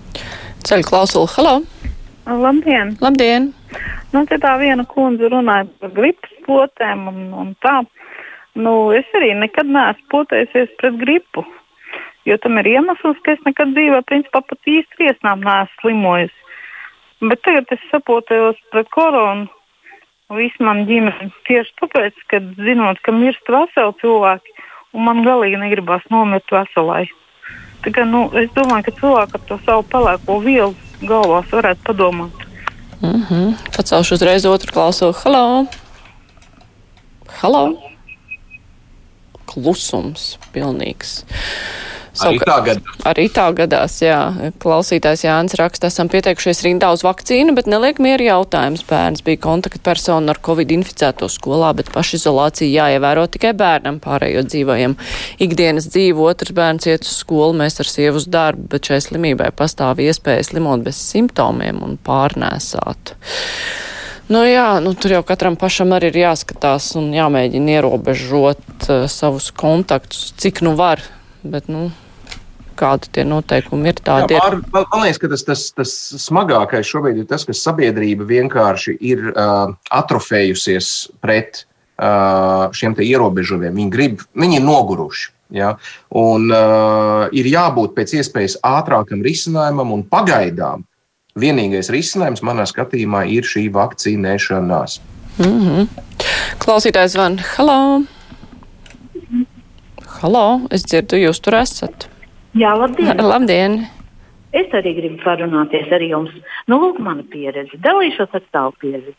Ceļu 0.64 0.88
klausulu, 0.88 1.28
hello! 1.36 1.60
Labdien! 2.28 2.98
Labdien. 3.00 3.54
Nu, 4.12 4.24
te 4.28 4.36
tā 4.44 4.58
viena 4.60 4.84
kundze 4.88 5.30
runāja 5.32 5.68
par 5.80 5.94
gripas 5.96 6.34
potēm 6.44 7.06
un, 7.08 7.20
un 7.32 7.54
tā. 7.64 7.78
Nu, 8.60 8.92
es 8.92 9.08
arī 9.16 9.32
nekad 9.40 9.70
neesmu 9.72 10.10
potējusies 10.12 10.74
pret 10.82 10.98
gripu. 11.00 11.46
Jo 12.28 12.36
tam 12.44 12.60
ir 12.60 12.68
iemesls, 12.74 13.22
ka 13.24 13.32
es 13.38 13.44
nekad 13.48 13.72
dzīvē, 13.78 14.02
principā, 14.10 14.42
pat 14.44 14.68
īsti 14.68 15.00
viesnām 15.06 15.46
neesmu 15.46 15.80
slimojusi. 15.82 16.44
Bet 17.32 17.42
tagad 17.48 17.72
es 17.72 17.86
sapotējos 17.94 18.60
pret 18.74 18.90
koronu. 18.92 19.48
Visu 20.36 20.66
man 20.68 20.84
ģimeni 20.90 21.30
tieši 21.48 21.72
tāpēc, 21.80 22.18
ka 22.28 22.42
zinot, 22.60 23.00
ka 23.06 23.14
mirst 23.16 23.48
veseli 23.48 23.96
cilvēki, 24.02 24.58
un 24.98 25.08
man 25.08 25.24
galīgi 25.24 25.62
negribas 25.62 26.04
nomirt 26.12 26.52
veselai. 26.52 27.06
Tā 27.86 27.96
kā, 27.96 28.04
nu, 28.04 28.26
es 28.36 28.52
domāju, 28.58 28.90
ka 28.90 28.96
cilvēki 29.00 29.40
ar 29.40 29.48
to 29.48 29.60
savu 29.64 29.88
pelēko 29.94 30.42
vielu 30.44 30.76
galvās 31.02 31.50
varētu 31.52 31.84
padomāt. 31.84 32.46
Mm 33.02 33.26
-hmm. 33.30 33.54
Pacelšu 33.76 34.14
uzreiz 34.14 34.46
otru 34.46 34.74
klausulu. 34.74 35.14
Halo! 35.24 35.66
Halo! 37.42 37.78
Klusums 39.46 40.38
pilnīgs. 40.54 41.24
Arī 42.26 42.40
tā 42.42 42.58
gadās. 42.66 43.00
Arī 43.12 43.26
tā 43.34 43.46
gadās, 43.58 43.96
jā. 44.02 44.20
Klausītājs 44.62 45.24
Jānis 45.26 45.58
raksta, 45.60 45.92
esam 45.92 46.10
pieteikušies 46.12 46.64
rindā 46.66 46.90
uz 46.96 47.04
vakcīnu, 47.06 47.56
bet 47.58 47.70
neliek 47.70 48.02
mieru 48.04 48.28
jautājums. 48.28 48.86
Bērns 48.88 49.24
bija 49.28 49.42
kontaktpersona 49.44 50.34
ar 50.34 50.42
covid 50.46 50.74
inficēto 50.78 51.30
skolā, 51.32 51.74
bet 51.78 51.92
pašizolācija 51.96 52.70
jāievēro 52.84 53.28
tikai 53.34 53.54
bērnam, 53.58 54.00
pārējo 54.04 54.46
dzīvojam. 54.48 54.98
Ikdienas 55.44 55.90
dzīve, 55.92 56.24
otrs 56.32 56.56
bērns 56.58 56.90
iet 56.90 57.08
uz 57.08 57.20
skolu, 57.22 57.58
mēs 57.62 57.82
ar 57.84 57.92
sievu 57.92 58.22
uz 58.22 58.30
darbu, 58.32 58.70
bet 58.74 58.90
šai 58.90 59.02
slimībai 59.10 59.52
pastāv 59.58 60.02
iespēja 60.04 60.50
slimot 60.52 60.86
bez 60.88 61.02
simptomiem 61.12 61.84
un 61.86 62.00
pārnēsāt. 62.02 63.18
Nu 64.28 64.42
jā, 64.44 64.82
nu, 64.84 64.92
tur 64.92 65.14
jau 65.16 65.22
katram 65.24 65.56
pašam 65.56 65.94
arī 65.96 66.10
ir 66.12 66.18
jāskatās 66.26 66.90
un 67.00 67.14
jāmēģina 67.16 67.78
ierobežot 67.78 68.90
uh, 68.90 69.06
savus 69.08 69.54
kontaktus, 69.56 70.34
cik 70.36 70.60
nu 70.68 70.74
var. 70.76 71.00
Bet, 71.48 71.70
nu, 71.72 71.88
kādi 72.78 73.12
tie 73.16 73.26
noteikumi 73.28 73.92
ir. 73.92 74.02
Jā, 74.06 74.28
pār, 74.32 74.60
man, 74.74 75.04
liekas, 75.04 75.22
ka 75.22 75.32
tas, 75.32 75.46
tas, 75.48 75.64
tas 75.78 75.94
smagākais 76.24 76.88
šobrīd 76.88 77.24
ir 77.24 77.30
tas, 77.30 77.46
ka 77.48 77.56
sabiedrība 77.58 78.28
vienkārši 78.30 78.98
ir 79.12 79.32
uh, 79.32 79.72
atrofējusies 80.00 80.92
pret 81.24 81.64
uh, 81.64 82.68
šiem 82.78 82.98
ierobežojumiem. 83.04 83.76
Viņi 83.82 83.94
grib, 83.94 84.28
viņi 84.38 84.62
ir 84.62 84.68
noguruši. 84.68 85.32
Ja? 85.56 85.76
Un 86.16 86.52
uh, 86.52 87.28
ir 87.36 87.48
jābūt 87.48 87.96
pēc 87.96 88.18
iespējas 88.20 88.60
ātrākam 88.68 89.24
risinājumam, 89.26 89.94
un 89.96 90.04
pagaidām 90.08 90.84
vienīgais 91.38 91.92
risinājums 91.94 92.44
manā 92.46 92.66
skatījumā 92.68 93.26
ir 93.32 93.48
šī 93.48 93.68
vakcinēšanās. 93.74 95.00
Mm 95.38 95.58
-hmm. 95.64 95.88
Klausītājs 96.64 97.18
van, 97.18 97.40
hello! 97.56 98.04
Halo, 100.18 100.62
es 100.74 100.82
dzirdu, 100.84 101.20
jūs 101.22 101.40
tur 101.46 101.60
esat. 101.60 102.08
Jā, 102.58 102.74
labdien! 102.74 103.20
labdien. 103.22 103.78
Es 104.56 104.72
arī 104.74 104.96
gribu 104.98 105.20
parunāties 105.22 105.90
ar 105.94 106.02
jums. 106.02 106.34
Nu, 106.72 106.80
lūk, 106.82 107.00
mana 107.04 107.26
pieredze. 107.28 107.78
Dalīšos 107.84 108.34
ar 108.34 108.46
savu 108.48 108.74
pieredzi. 108.82 109.14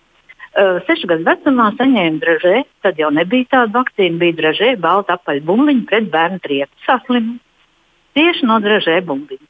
Uh, 0.58 0.80
sešu 0.88 1.06
gadu 1.10 1.26
vecumā 1.26 1.68
saņēmu 1.76 2.18
dražē, 2.22 2.62
tad 2.82 2.98
jau 2.98 3.10
nebija 3.14 3.46
tāda 3.52 3.76
vakcīna, 3.76 4.18
bija 4.18 4.38
dražē, 4.40 4.70
balta 4.82 5.18
apaļa 5.18 5.44
bumbiņa 5.46 5.84
pret 5.90 6.08
bērnu 6.10 6.40
triepu. 6.42 6.72
Saslimu 6.86 7.36
tieši 8.18 8.48
no 8.48 8.56
dražē 8.64 8.96
bumbiņa. 9.06 9.44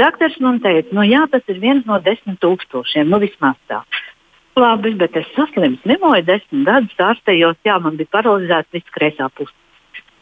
Doktors 0.00 0.38
man 0.40 0.62
teica, 0.62 0.94
nu 0.96 1.04
jā, 1.04 1.26
tas 1.32 1.42
ir 1.50 1.58
viens 1.60 1.84
no 1.84 1.98
desmit 2.00 2.38
tūkstošiem, 2.40 3.10
nu 3.10 3.18
vismaz 3.20 3.58
tā. 3.68 3.82
Labi, 4.56 4.94
bet 4.96 5.18
es 5.18 5.26
saslimu, 5.34 5.80
slimoju 5.82 6.24
desmit 6.30 6.64
gadus, 6.68 6.94
ārstējos, 7.10 7.58
jā, 7.66 7.76
man 7.82 7.98
bija 7.98 8.14
paralizēts 8.14 8.78
viss 8.78 8.94
kreisā 8.94 9.28
puse. 9.34 9.52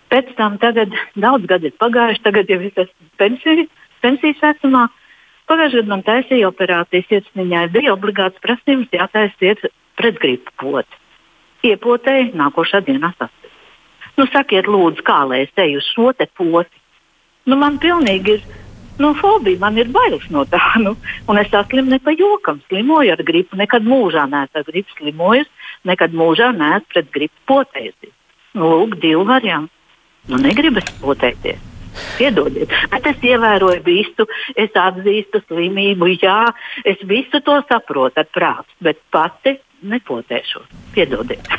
Pēc 0.09 0.31
tam 0.39 0.57
tagad 0.63 0.95
daudz 1.21 1.49
gadi 1.49 1.69
ir 1.69 1.77
pagājuši, 1.81 2.25
tagad 2.25 2.49
jau 2.49 2.61
es 2.65 2.81
esmu 2.85 3.11
pensiju, 3.21 3.67
pensijas 4.05 4.41
vecumā. 4.45 4.87
Pagājušajā 5.49 5.83
gadā 5.83 5.93
man 5.93 6.05
taisīja 6.05 6.49
operācijas 6.49 7.09
sirsniņā, 7.09 7.67
bija 7.73 7.95
obligāts 7.97 8.41
prasījums 8.45 8.93
jātaisiet 8.93 9.65
pretgripu 10.01 10.53
poti. 10.61 11.03
Iepotēji 11.69 12.33
nākošā 12.39 12.83
dienā 12.87 13.13
sasprāst. 13.17 13.57
Nu, 14.19 14.27
sakiet, 14.33 14.67
lūdzu, 14.67 15.05
kā 15.07 15.23
lai 15.31 15.45
es 15.47 15.61
eju 15.63 15.81
uz 15.81 15.89
šo 15.95 16.13
te 16.17 16.27
poti? 16.37 16.81
Nu, 17.49 17.57
man 17.61 17.79
pilnīgi 17.81 18.37
ir 18.37 18.43
nu, 18.99 19.13
fobija, 19.15 19.61
man 19.63 19.79
ir 19.79 19.93
bailes 19.95 20.27
no 20.35 20.45
tā. 20.49 20.61
Nu, 20.85 20.97
un 21.29 21.41
es 21.41 21.51
saslimu 21.53 21.95
ne 21.95 22.01
pa 22.03 22.13
jokam, 22.17 22.61
slimoju 22.69 23.15
ar 23.15 23.23
gripu. 23.25 23.57
Nekad 23.61 23.87
mūžā 23.87 24.27
neesmu 24.31 24.63
ar 24.63 24.69
gripu 24.69 24.97
slimojis, 24.99 25.49
nekad 25.89 26.17
mūžā 26.17 26.53
neesmu 26.57 26.93
pret 26.93 27.11
gripu 27.15 27.45
potējies. 27.53 28.15
Nu, 28.59 28.73
lūk, 28.75 28.99
divi 29.03 29.25
varianti. 29.29 29.78
Nu, 30.29 30.41
negribas 30.43 30.91
poteikties. 31.01 31.65
Piedodiet, 32.19 32.71
bet 32.93 33.07
es 33.11 33.25
ievēroju 33.27 33.81
visu, 33.87 34.27
es 34.55 34.77
atzīstu 34.79 35.41
slimību, 35.49 36.13
jā, 36.23 36.43
es 36.87 37.01
visu 37.11 37.41
to 37.43 37.57
saprotu 37.71 38.23
ar 38.23 38.29
prātu, 38.35 38.71
bet 38.85 39.01
pati 39.15 39.57
nepotēšos. 39.83 40.69
Piedodiet. 40.95 41.51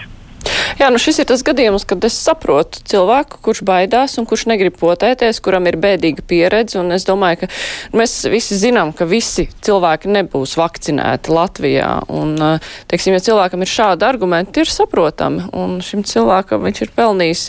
Jā, 0.80 0.88
nu 0.94 1.00
šis 1.02 1.18
ir 1.20 1.26
tas 1.28 1.42
gadījums, 1.44 1.84
kad 1.84 2.06
es 2.08 2.16
saprotu 2.16 2.80
cilvēku, 2.88 3.42
kurš 3.44 3.60
baidās 3.68 4.14
un 4.16 4.24
kurš 4.30 4.46
negrib 4.48 4.78
potēties, 4.80 5.42
kuram 5.44 5.68
ir 5.68 5.76
bēdīga 5.76 6.24
pieredze, 6.24 6.78
un 6.80 6.96
es 6.96 7.04
domāju, 7.04 7.42
ka 7.42 7.50
mēs 8.00 8.14
visi 8.32 8.56
zinām, 8.62 8.94
ka 8.96 9.04
visi 9.10 9.50
cilvēki 9.68 10.08
nebūs 10.16 10.56
vakcinēti 10.56 11.36
Latvijā, 11.36 11.92
un, 12.16 12.40
teiksim, 12.88 13.18
ja 13.18 13.26
cilvēkam 13.28 13.68
ir 13.68 13.74
šādi 13.76 14.08
argumenti, 14.08 14.64
ir 14.64 14.72
saprotami, 14.72 15.50
un 15.52 15.82
šim 15.84 16.08
cilvēkam 16.08 16.64
viņš 16.70 16.84
ir 16.88 16.96
pelnījis, 16.96 17.46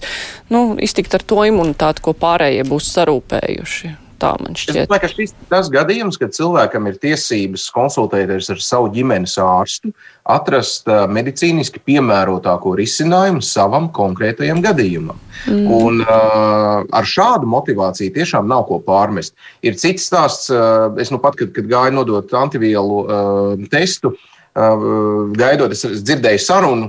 nu, 0.50 0.66
iztikt 0.82 1.14
ar 1.14 1.22
to 1.22 1.46
imunitāti, 1.46 2.02
ko 2.02 2.18
pārējie 2.18 2.66
būs 2.66 2.90
sarūpējuši. 2.98 4.09
Tā 4.20 4.34
man 4.36 4.56
šķiet. 4.58 4.76
Es 4.76 4.88
domāju, 4.88 5.02
ka 5.02 5.08
šis 5.10 5.32
ir 5.32 5.48
tas 5.48 5.68
gadījums, 5.72 6.18
kad 6.20 6.34
cilvēkam 6.36 6.88
ir 6.90 6.98
tiesības 7.00 7.66
konsultēties 7.72 8.50
ar 8.52 8.60
savu 8.60 8.90
ģimenes 8.92 9.38
ārstu, 9.40 9.94
atrast 10.28 10.90
medicīniski 11.08 11.80
piemērotāko 11.88 12.74
risinājumu 12.78 13.40
savam 13.44 13.88
konkrētajam 13.96 14.60
gadījumam. 14.64 15.20
Mm. 15.48 15.70
Un, 15.72 16.02
uh, 16.04 16.82
ar 16.84 17.08
šādu 17.08 17.48
motivāciju 17.48 18.12
tiešām 18.18 18.50
nav 18.50 18.66
ko 18.68 18.82
pārmest. 18.84 19.32
Ir 19.64 19.78
cits 19.80 20.10
stāsts, 20.10 20.50
uh, 20.52 20.90
es 21.00 21.12
nu 21.14 21.20
pat, 21.22 21.38
kad, 21.40 21.54
kad 21.56 21.70
gāju 21.70 21.96
nodot 21.96 22.36
antivielu 22.44 23.00
uh, 23.06 23.70
testu, 23.72 24.16
Uh, 24.50 25.28
gaidot, 25.38 25.70
es 25.70 25.84
dzirdēju 26.02 26.40
sarunu, 26.42 26.88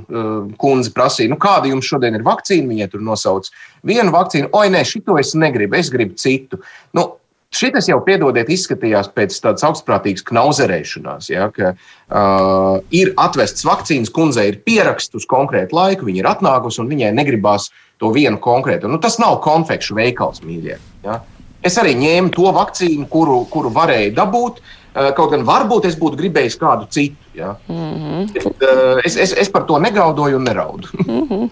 kundze 0.58 0.90
prasīja, 0.96 1.30
nu, 1.30 1.38
kāda 1.38 1.70
jums 1.70 1.86
šodien 1.86 2.18
ir 2.18 2.24
vakcīna. 2.26 2.66
Viņa 2.72 2.88
tur 2.90 3.04
nosauca 3.06 3.54
vienu 3.86 4.10
vakcīnu, 4.16 4.50
oi, 4.58 4.72
nē, 4.74 4.82
šito 4.90 5.14
es 5.22 5.36
negribu, 5.38 5.78
es 5.78 5.92
gribu 5.94 6.18
citu. 6.18 6.58
Nu, 6.98 7.06
Šis 7.52 7.90
jau, 7.90 7.98
piedodiet, 8.06 8.48
izskatījās 8.48 9.10
pēc 9.12 9.36
tādas 9.44 9.66
augstprātīgas 9.68 10.24
knauzerēšanās. 10.30 11.28
Ja, 11.34 11.50
ka, 11.52 11.74
uh, 11.76 12.78
ir 12.96 13.12
atvests 13.20 13.66
vakcīnas, 13.68 14.12
kundzei 14.16 14.48
ir 14.54 14.62
pieraksts 14.64 15.20
uz 15.20 15.28
konkrētu 15.28 15.76
laiku, 15.76 16.08
viņa 16.08 16.22
ir 16.22 16.30
atnākusi 16.32 16.80
un 16.80 16.88
viņai 16.94 17.10
negribās 17.18 17.68
to 18.00 18.14
vienu 18.16 18.40
konkrētu. 18.40 18.88
Nu, 18.88 19.02
tas 19.04 19.20
nav 19.20 19.42
konfekšu 19.44 19.98
veikals, 20.00 20.40
mīļie. 20.48 20.78
Ja. 21.04 21.20
Es 21.68 21.76
arī 21.78 21.92
ņēmu 22.00 22.32
to 22.38 22.54
vakcīnu, 22.56 23.10
kuru, 23.12 23.42
kuru 23.52 23.74
varēju 23.76 24.16
dabūt. 24.16 24.64
Uh, 24.92 25.12
kaut 25.16 25.36
gan 25.36 25.44
varbūt 25.48 25.90
es 25.92 26.00
būtu 26.00 26.22
gribējis 26.24 26.56
kādu 26.60 26.88
citu. 26.88 27.20
Ja. 27.36 27.58
Mm 27.68 27.92
-hmm. 28.00 28.32
Bet, 28.32 28.48
uh, 28.64 29.04
es, 29.04 29.20
es, 29.20 29.36
es 29.36 29.52
par 29.52 29.68
to 29.68 29.80
negaudoju 29.80 30.40
un 30.40 30.44
neraudu. 30.48 30.88
mm 31.04 31.28
-hmm. 31.28 31.50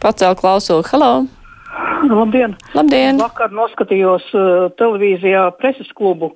Pacēl 0.00 0.36
klausuli. 0.36 0.84
Hello! 0.92 1.37
Labdien! 2.08 2.54
Labdien. 2.76 3.18
Vakar 3.20 3.52
noskatījos 3.54 4.26
uh, 4.36 4.68
televīzijā 4.78 5.48
preses 5.58 5.90
klubu, 5.98 6.32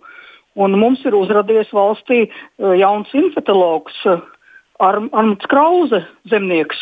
un 0.59 0.75
mums 0.79 1.03
ir 1.07 1.17
uzrādījies 1.17 1.73
valstī 1.75 2.25
uh, 2.27 2.73
jauns 2.79 3.13
infektuologs 3.17 3.97
uh, 4.11 4.23
Armāns 4.83 5.47
Krause, 5.51 6.03
zemnieks, 6.31 6.79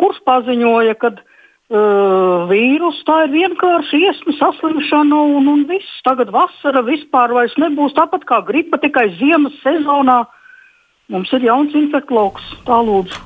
kurš 0.00 0.22
paziņoja, 0.26 0.94
ka 1.00 1.12
uh, 1.12 2.46
vīrus 2.50 3.02
tā 3.08 3.24
ir 3.26 3.34
vienkārši 3.34 4.00
iesma 4.08 4.36
saslimšana 4.38 5.20
un, 5.36 5.50
un 5.52 5.66
viss. 5.68 6.00
Tagad 6.06 6.32
vasara 6.34 6.84
vispār 6.86 7.34
vairs 7.36 7.56
nebūs 7.60 7.96
tāpat 7.98 8.24
kā 8.28 8.40
gripa 8.48 8.80
tikai 8.80 9.10
ziemas 9.20 9.56
sezonā. 9.64 10.22
Mums 11.12 11.32
ir 11.36 11.44
jauns 11.44 11.76
infektuologs, 11.76 12.46
tā 12.64 12.80
lūdzu. 12.80 13.20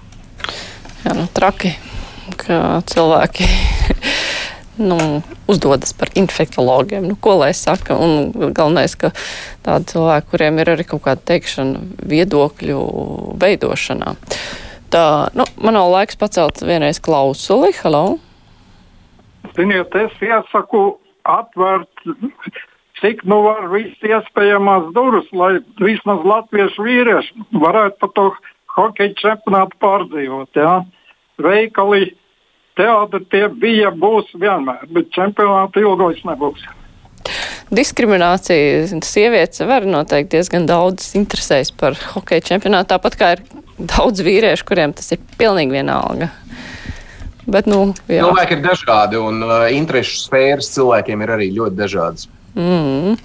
Jā, 1.04 1.14
nu 1.14 1.28
traki, 1.30 1.76
ka 2.42 2.80
cilvēki 2.90 3.46
nu, 4.78 4.98
uzdodas 5.50 5.92
par 5.92 6.10
infektuologiem. 6.18 7.06
Nu, 7.10 7.16
ko 7.20 7.38
lai 7.42 7.52
saka? 7.56 7.96
Un 7.98 8.30
galvenais, 8.54 8.94
ka 8.98 9.12
tādi 9.66 9.92
cilvēki, 9.92 10.30
kuriem 10.32 10.62
ir 10.62 10.72
arī 10.74 10.86
kaut 10.88 11.04
kāda 11.06 11.24
teikšana 11.32 11.82
viedokļu 12.08 12.78
veidošanā. 13.42 14.14
Tā, 14.88 15.04
nu, 15.36 15.44
man 15.60 15.76
nav 15.76 15.90
laiks 15.92 16.16
pacelt 16.16 16.62
vienreiz 16.64 17.00
klausuli. 17.04 17.74
Halo! 17.82 18.18
Ziniet, 19.56 19.94
es 19.98 20.14
iesaku 20.22 20.98
atvērt, 21.28 22.04
cik 23.00 23.24
nu 23.28 23.42
var 23.44 23.66
viss 23.72 24.06
iespējamās 24.06 24.92
durvis, 24.96 25.28
lai 25.32 25.58
vismaz 25.82 26.24
latviešu 26.26 26.86
vīrieši 26.86 27.48
varētu 27.64 28.00
pa 28.00 28.10
to 28.16 28.28
hokeja 28.76 29.14
čempionātu 29.18 29.78
pārdzīvot. 29.82 30.50
Ja? 30.58 30.80
Veikali 31.42 32.14
teātri 32.78 33.24
tie 33.32 33.44
bija, 33.50 33.92
būs 33.92 34.30
vienmēr, 34.38 34.86
bet 34.94 35.10
čempionāta 35.14 35.82
ilgojas 35.82 36.24
nebūs. 36.28 36.66
Diskriminācija 37.74 39.00
sievietes 39.04 39.60
var 39.68 39.84
noteikti 39.84 40.38
diezgan 40.38 40.64
daudz 40.68 41.10
interesēs 41.18 41.72
par 41.76 41.98
hokeja 42.14 42.46
čempionātu, 42.54 42.94
tāpat 42.94 43.18
kā 43.20 43.32
ir 43.36 43.42
daudz 43.78 44.22
vīriešu, 44.24 44.64
kuriem 44.68 44.94
tas 44.96 45.12
ir 45.12 45.20
pilnīgi 45.40 45.76
vienalga. 45.76 46.30
Bet, 47.48 47.68
nu, 47.68 47.94
jā. 48.08 48.22
Cilvēki 48.24 48.58
ir 48.58 48.64
dažādi, 48.64 49.20
un 49.24 49.40
uh, 49.44 49.68
interešu 49.72 50.18
sfēras 50.26 50.68
cilvēkiem 50.74 51.24
ir 51.24 51.32
arī 51.36 51.48
ļoti 51.56 51.78
dažādas. 51.78 52.28
Mm. 52.58 53.16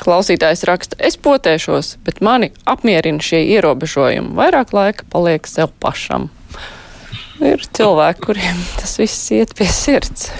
Klausītājs 0.00 0.64
raksta, 0.68 0.96
es 1.04 1.18
potēšos, 1.20 1.98
bet 2.06 2.22
mani 2.24 2.54
apmierina 2.68 3.20
šie 3.24 3.42
ierobežojumi. 3.56 4.32
Vairāk 4.36 4.72
laika 4.76 5.08
paliek 5.12 5.48
sev 5.48 5.74
pašam 5.80 6.30
ir 7.44 7.66
cilvēki, 7.76 8.24
kuriem 8.26 8.64
tas 8.78 8.96
viss 9.00 9.30
iet 9.36 9.54
pie 9.58 9.68
sirds. 9.70 10.30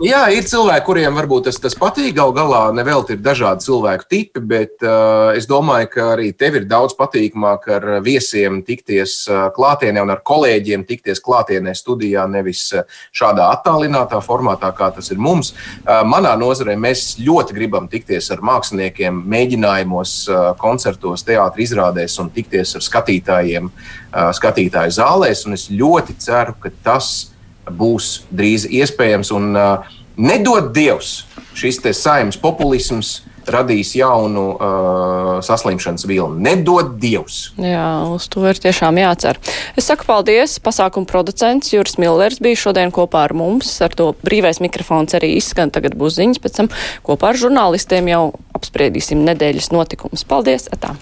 Jā, 0.00 0.22
ir 0.32 0.46
cilvēki, 0.48 0.80
kuriem 0.86 1.18
varbūt 1.18 1.44
tas, 1.44 1.58
tas 1.60 1.74
patīk. 1.76 2.14
Galu 2.16 2.32
galā 2.32 2.60
nevelti 2.72 3.12
ir 3.12 3.18
dažādi 3.20 3.66
cilvēku 3.66 4.06
tipi, 4.08 4.40
bet 4.48 4.80
uh, 4.80 5.34
es 5.36 5.44
domāju, 5.44 5.90
ka 5.92 6.06
arī 6.14 6.30
tev 6.32 6.54
ir 6.56 6.64
daudz 6.70 6.94
patīkamāk 6.96 7.66
ar 7.76 7.84
viesiem 8.00 8.62
tikties 8.64 9.26
uh, 9.28 9.50
klātienē 9.52 10.00
un 10.00 10.12
ar 10.14 10.22
kolēģiem 10.24 10.86
tikties 10.88 11.20
klātienē 11.20 11.74
studijā, 11.76 12.24
nevis 12.32 12.62
uh, 12.72 12.86
šādā 13.12 13.50
attālinātā 13.52 14.22
formātā, 14.24 14.70
kā 14.78 14.88
tas 14.96 15.12
ir 15.12 15.20
mums. 15.20 15.52
Uh, 15.82 16.00
manā 16.08 16.32
nozarē 16.40 16.78
mēs 16.80 17.18
ļoti 17.20 17.58
gribam 17.58 17.90
tikties 17.92 18.30
ar 18.32 18.40
māksliniekiem, 18.40 19.18
mēģinājumos, 19.34 20.14
uh, 20.32 20.46
koncertos, 20.62 21.26
teātris 21.28 21.74
izrādēs 21.74 22.16
un 22.24 22.32
tikties 22.32 22.72
ar 22.80 22.86
skatītājiem, 22.88 23.68
uh, 23.68 24.32
skatītāju 24.40 24.96
zālēs. 24.96 25.44
Es 25.60 25.68
ļoti 25.68 26.16
ceru, 26.24 26.56
ka 26.56 26.72
tas 26.88 27.29
būs 27.66 28.12
drīz 28.30 28.66
iespējams. 28.70 29.32
Un 29.36 29.50
uh, 29.58 29.90
nedod 30.16 30.72
Dievs, 30.76 31.24
šis 31.58 31.82
saimnes 31.96 32.38
populisms 32.40 33.20
radīs 33.50 33.92
jaunu 33.96 34.44
uh, 34.54 35.30
saslimšanas 35.44 36.06
vilni. 36.08 36.42
Nedod 36.44 36.94
Dievs! 37.00 37.50
Jā, 37.60 38.06
uz 38.12 38.28
to 38.32 38.44
ir 38.48 38.60
tiešām 38.60 39.00
jācer. 39.00 39.40
Es 39.78 39.88
saku 39.90 40.06
paldies. 40.08 40.58
Pasākuma 40.62 41.08
producents 41.08 41.72
Juris 41.74 41.98
Millers 42.00 42.40
bija 42.42 42.62
šodien 42.66 42.94
kopā 42.94 43.26
ar 43.28 43.36
mums. 43.36 43.72
Ar 43.84 43.94
to 43.96 44.12
brīvais 44.24 44.62
mikrofons 44.62 45.16
arī 45.18 45.34
izskan. 45.38 45.72
Tagad 45.74 45.98
būs 45.98 46.18
ziņas, 46.20 46.42
pēc 46.42 46.58
tam 46.62 46.72
kopā 47.06 47.32
ar 47.32 47.40
žurnālistiem 47.40 48.10
jau 48.12 48.24
apspriedīsim 48.56 49.24
nedēļas 49.28 49.72
notikumus. 49.74 50.26
Paldies! 50.28 50.70
Atā. 50.70 50.94